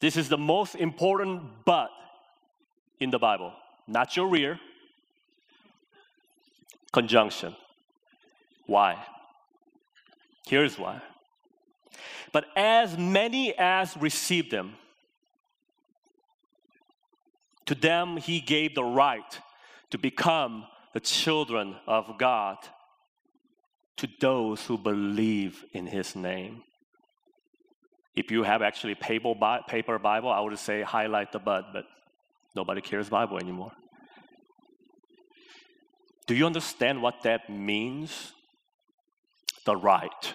This 0.00 0.16
is 0.16 0.28
the 0.28 0.36
most 0.36 0.74
important 0.74 1.42
but 1.64 1.90
in 2.98 3.10
the 3.10 3.20
Bible, 3.20 3.52
not 3.86 4.16
your 4.16 4.26
rear. 4.26 4.58
Conjunction. 6.92 7.54
Why? 8.66 8.98
Here's 10.46 10.78
why. 10.78 11.00
But 12.32 12.46
as 12.56 12.98
many 12.98 13.54
as 13.56 13.96
received 13.96 14.52
him, 14.52 14.74
to 17.66 17.74
them 17.74 18.16
he 18.16 18.40
gave 18.40 18.74
the 18.74 18.84
right 18.84 19.40
to 19.90 19.98
become 19.98 20.66
the 20.92 21.00
children 21.00 21.76
of 21.86 22.18
God 22.18 22.58
to 23.96 24.08
those 24.20 24.66
who 24.66 24.76
believe 24.76 25.64
in 25.72 25.86
his 25.86 26.16
name. 26.16 26.62
If 28.14 28.30
you 28.30 28.42
have 28.42 28.62
actually 28.62 28.94
paper, 28.94 29.34
paper 29.66 29.98
Bible, 29.98 30.30
I 30.30 30.40
would 30.40 30.58
say 30.58 30.82
highlight 30.82 31.32
the 31.32 31.38
bud, 31.38 31.66
but 31.72 31.84
nobody 32.54 32.80
cares 32.80 33.08
Bible 33.08 33.38
anymore. 33.38 33.72
Do 36.26 36.34
you 36.34 36.46
understand 36.46 37.02
what 37.02 37.22
that 37.22 37.50
means? 37.50 38.33
The 39.64 39.76
right. 39.76 40.34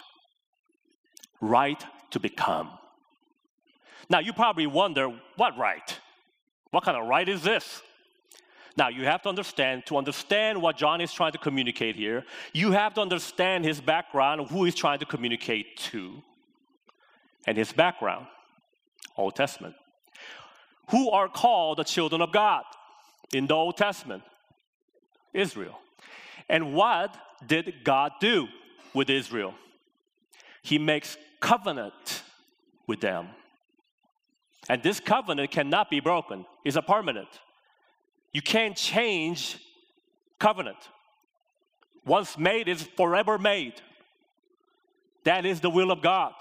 Right 1.41 1.83
to 2.11 2.19
become. 2.19 2.69
Now, 4.09 4.19
you 4.19 4.33
probably 4.33 4.67
wonder 4.67 5.09
what 5.35 5.57
right? 5.57 5.99
What 6.71 6.83
kind 6.83 6.97
of 6.97 7.07
right 7.07 7.27
is 7.27 7.43
this? 7.43 7.81
Now, 8.77 8.87
you 8.87 9.03
have 9.05 9.21
to 9.23 9.29
understand, 9.29 9.85
to 9.87 9.97
understand 9.97 10.61
what 10.61 10.77
John 10.77 11.01
is 11.01 11.11
trying 11.11 11.33
to 11.33 11.37
communicate 11.37 11.95
here, 11.95 12.23
you 12.53 12.71
have 12.71 12.93
to 12.95 13.01
understand 13.01 13.65
his 13.65 13.81
background, 13.81 14.49
who 14.49 14.63
he's 14.63 14.75
trying 14.75 14.99
to 14.99 15.05
communicate 15.05 15.77
to, 15.91 16.21
and 17.45 17.57
his 17.57 17.71
background, 17.73 18.27
Old 19.17 19.35
Testament. 19.35 19.75
Who 20.91 21.11
are 21.11 21.27
called 21.27 21.77
the 21.77 21.83
children 21.83 22.21
of 22.21 22.31
God 22.31 22.63
in 23.33 23.47
the 23.47 23.53
Old 23.53 23.77
Testament? 23.77 24.23
Israel. 25.33 25.77
And 26.47 26.73
what 26.73 27.15
did 27.45 27.83
God 27.83 28.13
do 28.19 28.47
with 28.93 29.09
Israel? 29.09 29.53
He 30.61 30.77
makes 30.77 31.17
covenant 31.39 32.23
with 32.87 33.01
them. 33.01 33.27
And 34.67 34.83
this 34.83 34.99
covenant 34.99 35.51
cannot 35.51 35.89
be 35.89 35.99
broken, 35.99 36.45
it's 36.63 36.75
a 36.75 36.81
permanent. 36.81 37.29
You 38.31 38.41
can't 38.41 38.75
change 38.75 39.57
covenant. 40.37 40.77
Once 42.05 42.37
made 42.37 42.67
is 42.67 42.83
forever 42.95 43.37
made. 43.37 43.73
That 45.23 45.45
is 45.45 45.59
the 45.59 45.69
will 45.69 45.91
of 45.91 46.01
God. 46.01 46.33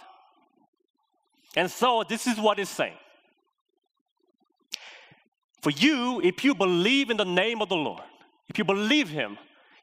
And 1.57 1.71
so 1.71 2.05
this 2.09 2.27
is 2.27 2.39
what 2.39 2.59
it's 2.59 2.71
saying. 2.71 2.97
For 5.63 5.71
you, 5.71 6.21
if 6.23 6.45
you 6.45 6.55
believe 6.55 7.11
in 7.11 7.17
the 7.17 7.25
name 7.25 7.61
of 7.61 7.69
the 7.69 7.77
Lord, 7.77 8.03
if 8.49 8.59
you 8.59 8.65
believe 8.65 9.09
Him, 9.09 9.37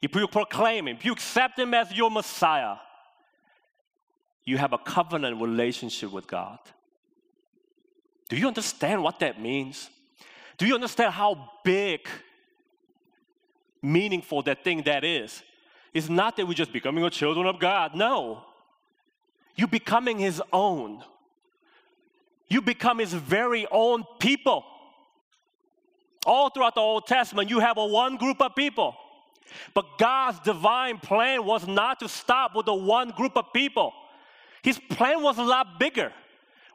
if 0.05 0.13
you 0.13 0.27
proclaim 0.27 0.87
Him, 0.87 0.97
if 0.97 1.03
you 1.03 1.11
accept 1.13 1.57
Him 1.57 1.73
as 1.73 1.91
your 1.91 2.11
Messiah, 2.11 2.75
you 4.43 4.55
have 4.59 4.71
a 4.71 4.77
covenant 4.77 5.41
relationship 5.41 6.11
with 6.11 6.27
God. 6.27 6.59
Do 8.29 8.37
you 8.37 8.47
understand 8.47 9.01
what 9.01 9.19
that 9.21 9.41
means? 9.41 9.89
Do 10.59 10.67
you 10.67 10.75
understand 10.75 11.11
how 11.11 11.49
big, 11.63 12.07
meaningful 13.81 14.43
that 14.43 14.63
thing 14.63 14.83
that 14.83 15.03
is? 15.03 15.41
It's 15.91 16.07
not 16.07 16.37
that 16.37 16.47
we're 16.47 16.53
just 16.53 16.71
becoming 16.71 17.03
a 17.03 17.09
children 17.09 17.47
of 17.47 17.59
God. 17.59 17.95
No. 17.95 18.43
You're 19.55 19.67
becoming 19.67 20.19
His 20.19 20.39
own. 20.53 21.03
You 22.47 22.61
become 22.61 22.99
His 22.99 23.11
very 23.11 23.65
own 23.71 24.03
people. 24.19 24.65
All 26.27 26.51
throughout 26.51 26.75
the 26.75 26.81
Old 26.81 27.07
Testament, 27.07 27.49
you 27.49 27.59
have 27.59 27.77
a 27.79 27.85
one 27.87 28.17
group 28.17 28.39
of 28.39 28.55
people. 28.55 28.95
But 29.73 29.97
God's 29.97 30.39
divine 30.39 30.99
plan 30.99 31.45
was 31.45 31.67
not 31.67 31.99
to 31.99 32.09
stop 32.09 32.55
with 32.55 32.65
the 32.65 32.73
one 32.73 33.09
group 33.09 33.37
of 33.37 33.53
people. 33.53 33.93
His 34.63 34.79
plan 34.79 35.21
was 35.21 35.37
a 35.37 35.43
lot 35.43 35.79
bigger, 35.79 36.11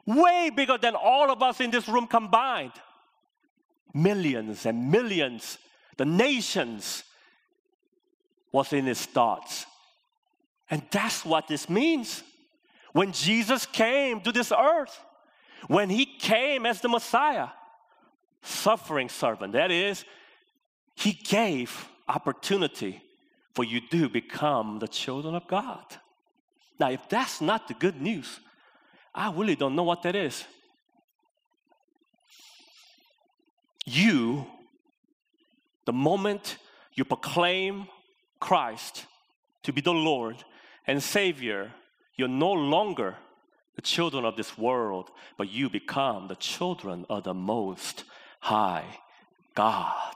way 0.05 0.49
bigger 0.55 0.77
than 0.77 0.95
all 0.95 1.31
of 1.31 1.41
us 1.43 1.59
in 1.59 1.71
this 1.71 1.87
room 1.87 2.07
combined 2.07 2.73
millions 3.93 4.65
and 4.65 4.91
millions, 4.91 5.57
the 5.97 6.05
nations 6.05 7.03
was 8.51 8.73
in 8.73 8.85
his 8.85 9.05
thoughts. 9.05 9.65
And 10.69 10.81
that's 10.91 11.25
what 11.25 11.47
this 11.47 11.69
means. 11.69 12.23
When 12.93 13.11
Jesus 13.11 13.65
came 13.65 14.21
to 14.21 14.31
this 14.31 14.51
earth, 14.51 14.97
when 15.67 15.89
he 15.89 16.05
came 16.05 16.65
as 16.65 16.81
the 16.81 16.89
Messiah, 16.89 17.49
suffering 18.41 19.09
servant, 19.09 19.53
that 19.53 19.71
is, 19.71 20.03
he 20.95 21.13
gave 21.13 21.87
opportunity 22.07 23.01
for 23.53 23.63
you 23.63 23.81
to 23.89 24.09
become 24.09 24.79
the 24.79 24.87
children 24.87 25.35
of 25.35 25.47
God. 25.47 25.83
Now, 26.79 26.89
if 26.89 27.07
that's 27.09 27.41
not 27.41 27.67
the 27.67 27.73
good 27.73 28.01
news, 28.01 28.39
I 29.13 29.31
really 29.31 29.55
don't 29.55 29.75
know 29.75 29.83
what 29.83 30.03
that 30.03 30.15
is. 30.15 30.45
you, 33.85 34.45
the 35.85 35.93
moment 35.93 36.57
you 36.93 37.05
proclaim 37.05 37.87
Christ 38.39 39.05
to 39.63 39.73
be 39.73 39.81
the 39.81 39.93
Lord 39.93 40.37
and 40.87 41.01
Savior, 41.01 41.71
you're 42.15 42.27
no 42.27 42.51
longer 42.51 43.15
the 43.75 43.81
children 43.81 44.25
of 44.25 44.35
this 44.35 44.57
world, 44.57 45.09
but 45.37 45.49
you 45.49 45.69
become 45.69 46.27
the 46.27 46.35
children 46.35 47.05
of 47.09 47.23
the 47.23 47.33
Most 47.33 48.03
High 48.39 48.85
God. 49.55 50.15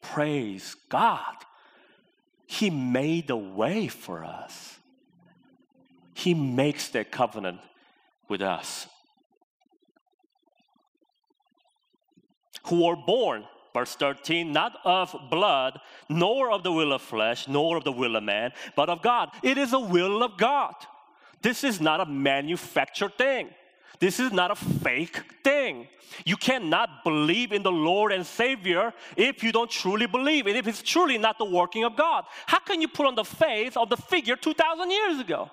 Praise 0.00 0.76
God. 0.88 1.34
He 2.46 2.70
made 2.70 3.30
a 3.30 3.36
way 3.36 3.88
for 3.88 4.24
us. 4.24 4.78
He 6.14 6.34
makes 6.34 6.88
that 6.88 7.10
covenant 7.10 7.60
with 8.28 8.42
us. 8.42 8.86
who 12.68 12.84
were 12.84 12.96
born, 12.96 13.44
verse 13.72 13.94
13, 13.96 14.52
not 14.52 14.78
of 14.84 15.14
blood, 15.30 15.80
nor 16.08 16.50
of 16.50 16.62
the 16.62 16.72
will 16.72 16.92
of 16.92 17.02
flesh, 17.02 17.48
nor 17.48 17.76
of 17.76 17.84
the 17.84 17.92
will 17.92 18.16
of 18.16 18.22
man, 18.22 18.52
but 18.76 18.88
of 18.88 19.02
God. 19.02 19.30
It 19.42 19.58
is 19.58 19.72
a 19.72 19.78
will 19.78 20.22
of 20.22 20.36
God. 20.36 20.74
This 21.40 21.64
is 21.64 21.80
not 21.80 22.00
a 22.00 22.06
manufactured 22.06 23.16
thing. 23.16 23.50
This 24.00 24.20
is 24.20 24.32
not 24.32 24.50
a 24.50 24.54
fake 24.54 25.20
thing. 25.42 25.88
You 26.24 26.36
cannot 26.36 27.04
believe 27.04 27.52
in 27.52 27.62
the 27.62 27.72
Lord 27.72 28.12
and 28.12 28.24
Savior 28.24 28.92
if 29.16 29.42
you 29.42 29.52
don't 29.52 29.70
truly 29.70 30.06
believe, 30.06 30.46
and 30.46 30.56
if 30.56 30.66
it's 30.66 30.82
truly 30.82 31.18
not 31.18 31.38
the 31.38 31.44
working 31.44 31.84
of 31.84 31.96
God. 31.96 32.24
How 32.46 32.58
can 32.58 32.80
you 32.80 32.88
put 32.88 33.06
on 33.06 33.14
the 33.14 33.24
faith 33.24 33.76
of 33.76 33.88
the 33.88 33.96
figure 33.96 34.36
2,000 34.36 34.90
years 34.90 35.20
ago? 35.20 35.50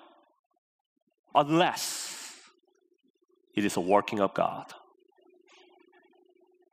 Unless 1.34 2.34
it 3.54 3.64
is 3.64 3.76
a 3.76 3.80
working 3.80 4.20
of 4.20 4.34
God. 4.34 4.72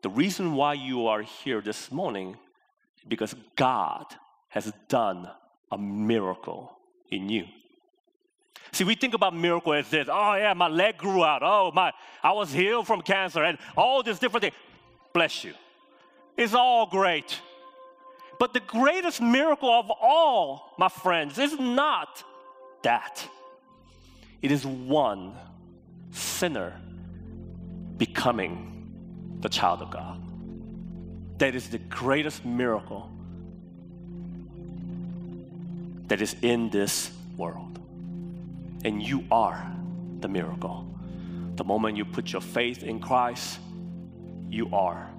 The 0.01 0.09
reason 0.09 0.53
why 0.53 0.73
you 0.73 1.07
are 1.07 1.21
here 1.21 1.61
this 1.61 1.91
morning 1.91 2.37
because 3.07 3.35
God 3.55 4.05
has 4.49 4.71
done 4.87 5.29
a 5.71 5.77
miracle 5.77 6.77
in 7.09 7.29
you. 7.29 7.45
See, 8.73 8.83
we 8.83 8.95
think 8.95 9.13
about 9.13 9.35
miracle 9.35 9.73
as 9.73 9.87
this. 9.89 10.07
Oh 10.11 10.33
yeah, 10.33 10.53
my 10.53 10.67
leg 10.67 10.97
grew 10.97 11.23
out. 11.23 11.43
Oh 11.43 11.71
my, 11.73 11.93
I 12.23 12.31
was 12.31 12.51
healed 12.51 12.87
from 12.87 13.01
cancer, 13.01 13.43
and 13.43 13.59
all 13.77 14.01
these 14.01 14.17
different 14.17 14.41
things. 14.41 14.55
Bless 15.13 15.43
you. 15.43 15.53
It's 16.35 16.55
all 16.55 16.87
great. 16.87 17.39
But 18.39 18.53
the 18.53 18.59
greatest 18.61 19.21
miracle 19.21 19.69
of 19.69 19.91
all, 19.91 20.73
my 20.79 20.89
friends, 20.89 21.37
is 21.37 21.57
not 21.59 22.23
that. 22.81 23.23
It 24.41 24.51
is 24.51 24.65
one 24.65 25.35
sinner 26.09 26.73
becoming 27.97 29.37
the 29.39 29.49
child 29.49 29.83
of 29.83 29.91
God. 29.91 30.19
That 31.37 31.53
is 31.53 31.69
the 31.69 31.77
greatest 31.77 32.43
miracle 32.43 33.07
that 36.07 36.21
is 36.21 36.35
in 36.41 36.71
this 36.71 37.11
world. 37.37 37.79
And 38.83 39.01
you 39.01 39.25
are 39.31 39.71
the 40.19 40.27
miracle. 40.27 40.85
The 41.55 41.63
moment 41.63 41.97
you 41.97 42.05
put 42.05 42.31
your 42.31 42.41
faith 42.41 42.83
in 42.83 42.99
Christ, 42.99 43.59
you 44.49 44.69
are 44.73 45.09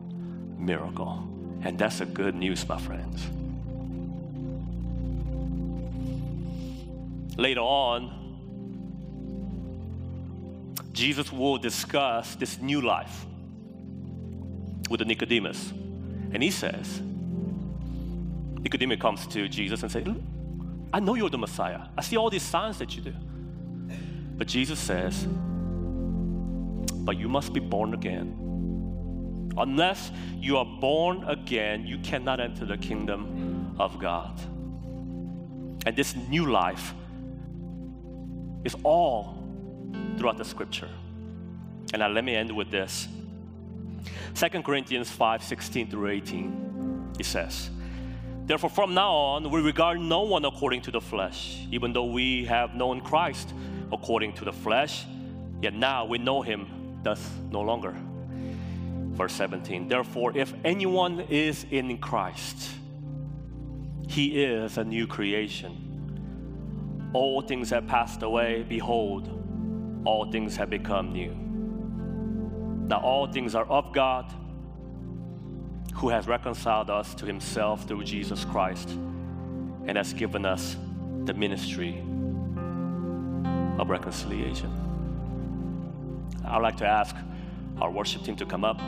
miracle. 0.59 1.29
And 1.63 1.79
that's 1.79 2.01
a 2.01 2.07
good 2.07 2.35
news, 2.35 2.69
my 2.69 2.79
friends. 2.79 3.27
Later 7.37 7.61
on, 7.61 8.21
Jesus 10.93 11.33
will 11.33 11.59
discuss 11.59 12.37
this 12.37 12.61
new 12.61 12.81
life 12.81 13.27
with 14.89 15.01
the 15.01 15.05
Nicodemus. 15.05 15.73
And 16.33 16.43
he 16.43 16.51
says, 16.51 17.01
Nicodemus 18.61 19.01
comes 19.01 19.27
to 19.29 19.49
Jesus 19.49 19.83
and 19.83 19.91
says, 19.91 20.07
I 20.93 21.01
know 21.01 21.15
you're 21.15 21.31
the 21.31 21.39
Messiah. 21.39 21.81
I 21.99 22.03
see 22.03 22.17
all 22.17 22.31
these 22.31 22.43
signs 22.43 22.79
that 22.79 22.95
you 22.95 23.03
do. 23.03 23.15
But 24.37 24.49
Jesus 24.49 24.79
says, 24.79 25.27
But 27.05 27.17
you 27.17 27.29
must 27.29 27.53
be 27.53 27.61
born 27.61 27.95
again. 27.95 28.41
Unless 29.57 30.11
you 30.41 30.57
are 30.57 30.65
born 30.65 31.23
again, 31.25 31.87
you 31.87 31.99
cannot 31.99 32.41
enter 32.41 32.65
the 32.65 32.77
kingdom 32.77 33.77
of 33.79 33.99
God. 34.01 34.41
And 35.87 35.95
this 35.95 36.17
new 36.17 36.51
life 36.51 36.95
is 38.65 38.75
all 38.83 39.39
throughout 40.17 40.39
the 40.39 40.45
scripture. 40.45 40.89
And 41.93 42.01
now 42.01 42.09
let 42.09 42.25
me 42.25 42.35
end 42.35 42.55
with 42.55 42.71
this. 42.71 43.07
2 44.35 44.63
Corinthians 44.63 45.11
5 45.11 45.45
16 45.45 45.91
through 45.91 46.09
18, 46.09 47.15
it 47.21 47.27
says, 47.27 47.71
Therefore, 48.47 48.71
from 48.71 48.93
now 48.93 49.13
on, 49.13 49.51
we 49.51 49.61
regard 49.61 50.01
no 50.01 50.23
one 50.23 50.45
according 50.45 50.83
to 50.83 50.91
the 50.91 51.01
flesh, 51.01 51.67
even 51.71 51.93
though 51.93 52.07
we 52.07 52.45
have 52.47 52.75
known 52.75 53.01
Christ 53.01 53.55
according 53.95 54.33
to 54.35 54.45
the 54.45 54.53
flesh, 54.53 55.07
yet 55.63 55.73
now 55.73 56.05
we 56.05 56.19
know 56.19 56.43
him 56.43 56.67
thus 57.03 57.31
no 57.51 57.61
longer. 57.61 57.95
Verse 59.13 59.33
17, 59.35 59.89
therefore, 59.89 60.37
if 60.37 60.53
anyone 60.65 61.21
is 61.21 61.65
in 61.71 61.97
Christ, 61.99 62.71
he 64.09 64.43
is 64.43 64.77
a 64.77 64.85
new 64.85 65.07
creation. 65.07 67.11
All 67.13 67.41
things 67.41 67.71
have 67.71 67.87
passed 67.87 68.23
away, 68.23 68.65
behold, 68.69 69.31
all 70.05 70.31
things 70.31 70.57
have 70.57 70.69
become 70.69 71.13
new. 71.13 71.33
Now, 72.89 73.01
all 73.01 73.27
things 73.27 73.55
are 73.55 73.65
of 73.67 73.93
God, 73.93 74.33
who 75.95 76.09
has 76.09 76.27
reconciled 76.27 76.91
us 76.91 77.15
to 77.15 77.25
himself 77.25 77.87
through 77.87 78.05
Jesus 78.05 78.45
Christ 78.45 78.91
and 79.87 79.97
has 79.97 80.13
given 80.13 80.45
us 80.45 80.77
the 81.25 81.35
ministry 81.35 82.03
of 83.79 83.91
reconciliation. 83.91 84.71
I'd 86.45 86.63
like 86.63 86.77
to 86.79 86.87
ask 86.87 87.17
our 87.81 87.91
worship 87.91 88.23
team 88.23 88.37
to 88.37 88.47
come 88.47 88.65
up. 88.65 88.79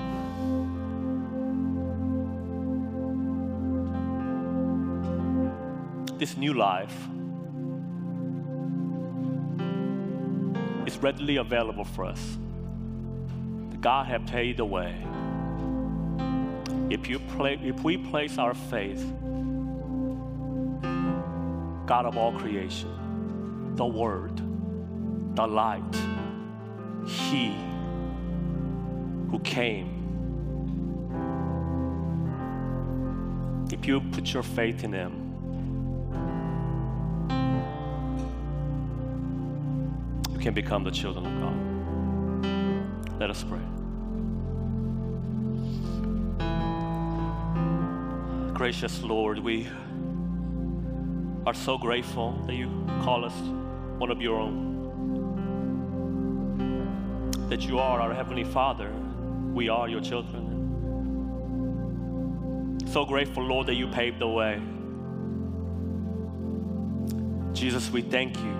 This 6.18 6.36
new 6.36 6.54
life 6.54 6.96
is 10.86 10.96
readily 10.98 11.36
available 11.36 11.84
for 11.84 12.04
us. 12.04 12.38
God 13.80 14.06
has 14.06 14.20
paid 14.28 14.56
the 14.56 14.64
way. 14.64 14.96
If, 16.90 17.08
you 17.08 17.18
play, 17.18 17.58
if 17.62 17.82
we 17.84 17.96
place 17.96 18.38
our 18.38 18.54
faith, 18.54 19.04
God 21.86 22.06
of 22.06 22.16
all 22.16 22.32
creation, 22.32 23.74
the 23.76 23.86
Word, 23.86 24.40
the 25.36 25.46
light, 25.46 25.82
He 27.06 27.54
who 29.30 29.38
came. 29.40 29.92
If 33.70 33.86
you 33.86 34.00
put 34.00 34.32
your 34.32 34.42
faith 34.42 34.82
in 34.82 34.92
Him, 34.94 35.12
you 40.32 40.38
can 40.38 40.54
become 40.54 40.84
the 40.84 40.90
children 40.90 41.26
of 41.26 41.40
God. 41.42 43.20
Let 43.20 43.30
us 43.30 43.44
pray. 43.44 43.60
Gracious 48.54 49.02
Lord, 49.02 49.38
we 49.38 49.68
are 51.46 51.52
so 51.52 51.76
grateful 51.76 52.32
that 52.46 52.54
you 52.54 52.68
call 53.02 53.24
us 53.26 53.34
one 53.98 54.10
of 54.10 54.22
your 54.22 54.40
own. 54.40 54.65
That 57.56 57.66
you 57.66 57.78
are 57.78 57.98
our 58.02 58.12
Heavenly 58.12 58.44
Father. 58.44 58.92
We 59.54 59.70
are 59.70 59.88
your 59.88 60.02
children. 60.02 60.44
So 62.92 63.06
grateful, 63.06 63.44
Lord, 63.44 63.68
that 63.68 63.76
you 63.76 63.88
paved 63.88 64.18
the 64.18 64.28
way. 64.28 64.60
Jesus, 67.54 67.90
we 67.90 68.02
thank 68.02 68.36
you. 68.36 68.54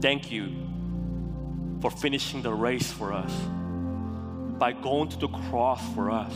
Thank 0.00 0.32
you 0.32 0.50
for 1.80 1.92
finishing 1.92 2.42
the 2.42 2.52
race 2.52 2.90
for 2.90 3.12
us 3.12 3.32
by 4.58 4.72
going 4.72 5.08
to 5.10 5.16
the 5.16 5.28
cross 5.28 5.80
for 5.94 6.10
us, 6.10 6.34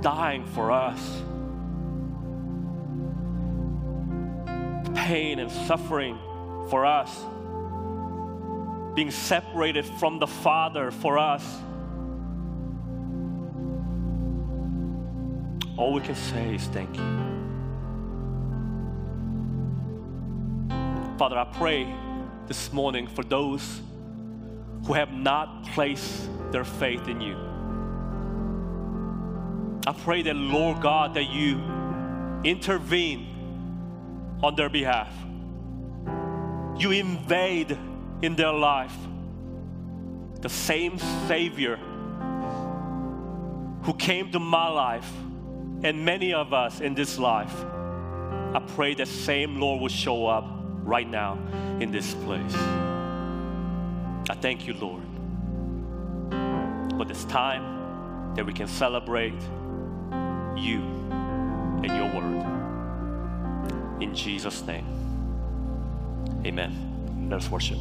dying 0.00 0.46
for 0.46 0.70
us. 0.70 1.00
Pain 4.94 5.40
and 5.40 5.50
suffering 5.50 6.16
for 6.70 6.86
us 6.86 7.24
being 8.94 9.10
separated 9.10 9.86
from 9.86 10.18
the 10.18 10.26
Father 10.26 10.90
for 10.90 11.18
us. 11.18 11.44
All 15.76 15.94
we 15.94 16.00
can 16.02 16.14
say 16.14 16.54
is 16.54 16.64
thank 16.66 16.96
you. 16.96 17.02
Father, 21.18 21.38
I 21.38 21.44
pray 21.44 21.92
this 22.46 22.72
morning 22.72 23.06
for 23.06 23.22
those 23.24 23.80
who 24.86 24.92
have 24.92 25.12
not 25.12 25.64
placed 25.68 26.28
their 26.50 26.64
faith 26.64 27.08
in 27.08 27.20
you. 27.20 27.36
I 29.86 29.92
pray 29.92 30.22
that, 30.22 30.36
Lord 30.36 30.80
God, 30.82 31.14
that 31.14 31.30
you 31.30 31.60
intervene 32.44 33.28
on 34.42 34.54
their 34.56 34.68
behalf. 34.68 35.12
You 36.78 36.90
invade 36.90 37.78
in 38.22 38.36
their 38.36 38.52
life. 38.52 38.96
The 40.40 40.48
same 40.48 40.98
Savior 41.28 41.76
who 43.82 43.94
came 43.94 44.30
to 44.32 44.38
my 44.38 44.68
life 44.68 45.10
and 45.82 46.04
many 46.04 46.32
of 46.32 46.52
us 46.54 46.80
in 46.80 46.94
this 46.94 47.18
life, 47.18 47.54
I 48.54 48.62
pray 48.74 48.94
that 48.94 49.08
same 49.08 49.60
Lord 49.60 49.80
will 49.80 49.88
show 49.88 50.26
up 50.26 50.44
right 50.84 51.08
now 51.08 51.38
in 51.80 51.90
this 51.90 52.14
place. 52.14 52.54
I 54.30 54.34
thank 54.40 54.66
you, 54.66 54.74
Lord, 54.74 55.02
for 56.96 57.04
this 57.04 57.24
time 57.24 58.34
that 58.36 58.46
we 58.46 58.52
can 58.52 58.68
celebrate 58.68 59.40
you 60.56 60.80
and 61.82 61.86
your 61.86 62.08
word. 62.14 62.42
In 64.00 64.14
Jesus' 64.14 64.62
name, 64.62 64.86
amen. 66.46 67.28
Let 67.28 67.42
us 67.42 67.50
worship. 67.50 67.78